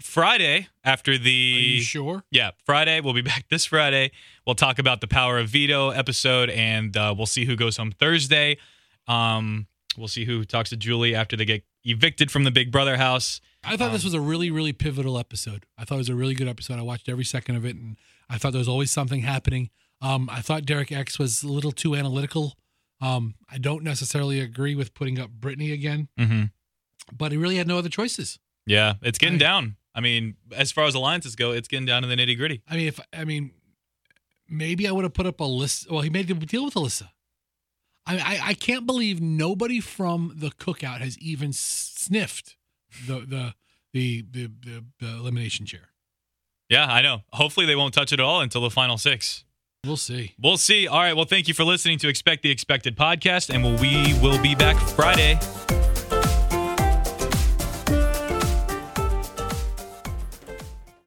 Friday 0.00 0.68
after 0.84 1.12
Are 1.12 1.18
the 1.18 1.30
you 1.30 1.80
sure? 1.82 2.24
Yeah, 2.30 2.50
Friday. 2.64 3.00
We'll 3.00 3.14
be 3.14 3.22
back 3.22 3.46
this 3.50 3.64
Friday. 3.66 4.10
We'll 4.46 4.54
talk 4.54 4.78
about 4.78 5.00
the 5.00 5.06
Power 5.08 5.38
of 5.38 5.48
Veto 5.48 5.90
episode, 5.90 6.50
and 6.50 6.96
uh, 6.96 7.14
we'll 7.16 7.26
see 7.26 7.44
who 7.44 7.56
goes 7.56 7.76
home 7.76 7.92
Thursday. 7.92 8.58
Um, 9.06 9.66
we'll 9.96 10.08
see 10.08 10.24
who 10.24 10.44
talks 10.44 10.70
to 10.70 10.76
Julie 10.76 11.14
after 11.14 11.36
they 11.36 11.44
get 11.44 11.64
evicted 11.84 12.30
from 12.30 12.44
the 12.44 12.50
Big 12.50 12.70
Brother 12.72 12.96
house. 12.96 13.40
I 13.64 13.76
thought 13.76 13.92
this 13.92 14.02
Um, 14.02 14.06
was 14.06 14.14
a 14.14 14.20
really, 14.20 14.50
really 14.50 14.72
pivotal 14.72 15.18
episode. 15.18 15.66
I 15.78 15.84
thought 15.84 15.96
it 15.96 15.98
was 15.98 16.08
a 16.08 16.14
really 16.14 16.34
good 16.34 16.48
episode. 16.48 16.78
I 16.78 16.82
watched 16.82 17.08
every 17.08 17.24
second 17.24 17.56
of 17.56 17.64
it, 17.64 17.76
and 17.76 17.96
I 18.28 18.38
thought 18.38 18.52
there 18.52 18.58
was 18.58 18.68
always 18.68 18.90
something 18.90 19.20
happening. 19.20 19.70
Um, 20.00 20.28
I 20.30 20.40
thought 20.40 20.64
Derek 20.66 20.90
X 20.90 21.18
was 21.18 21.42
a 21.42 21.48
little 21.48 21.70
too 21.72 21.94
analytical. 21.94 22.56
Um, 23.02 23.34
I 23.50 23.58
don't 23.58 23.82
necessarily 23.82 24.38
agree 24.40 24.74
with 24.74 24.94
putting 24.94 25.18
up 25.18 25.30
Britini 25.38 25.72
again, 25.72 26.08
Mm-hmm. 26.18 26.44
but 27.16 27.32
he 27.32 27.36
really 27.38 27.56
had 27.56 27.66
no 27.66 27.76
other 27.78 27.88
choices. 27.88 28.38
Yeah, 28.64 28.94
it's 29.02 29.18
getting 29.18 29.36
I- 29.36 29.38
down. 29.38 29.76
I 29.94 30.00
mean, 30.00 30.36
as 30.56 30.72
far 30.72 30.84
as 30.86 30.94
alliances 30.94 31.36
go, 31.36 31.50
it's 31.50 31.68
getting 31.68 31.84
down 31.84 32.00
to 32.02 32.08
the 32.08 32.14
nitty 32.14 32.36
gritty. 32.38 32.62
I 32.66 32.76
mean, 32.76 32.86
if 32.88 32.98
I 33.12 33.24
mean, 33.24 33.50
maybe 34.48 34.88
I 34.88 34.92
would 34.92 35.04
have 35.04 35.12
put 35.12 35.26
up 35.26 35.40
a 35.40 35.44
list. 35.44 35.90
Well, 35.90 36.00
he 36.00 36.08
made 36.10 36.30
a 36.30 36.34
deal 36.34 36.64
with 36.64 36.74
Alyssa. 36.74 37.08
I, 38.06 38.16
I 38.18 38.40
I 38.50 38.54
can't 38.54 38.86
believe 38.86 39.20
nobody 39.20 39.80
from 39.80 40.32
the 40.36 40.48
cookout 40.50 41.00
has 41.00 41.18
even 41.18 41.52
sniffed 41.52 42.56
the 43.06 43.20
the 43.20 43.54
the 43.92 44.24
the, 44.30 44.46
the, 44.64 44.84
the 45.00 45.08
elimination 45.08 45.66
chair. 45.66 45.90
Yeah, 46.70 46.86
I 46.86 47.02
know. 47.02 47.22
Hopefully, 47.34 47.66
they 47.66 47.76
won't 47.76 47.92
touch 47.92 48.12
it 48.12 48.20
at 48.20 48.24
all 48.24 48.40
until 48.40 48.62
the 48.62 48.70
final 48.70 48.96
six. 48.96 49.44
We'll 49.84 49.96
see. 49.96 50.34
We'll 50.40 50.58
see. 50.58 50.86
All 50.86 51.00
right. 51.00 51.16
Well, 51.16 51.24
thank 51.24 51.48
you 51.48 51.54
for 51.54 51.64
listening 51.64 51.98
to 51.98 52.08
Expect 52.08 52.44
the 52.44 52.52
Expected 52.52 52.96
podcast, 52.96 53.52
and 53.52 53.64
we'll, 53.64 54.40
be 54.40 54.54
back 54.54 54.76
Friday. 54.90 55.40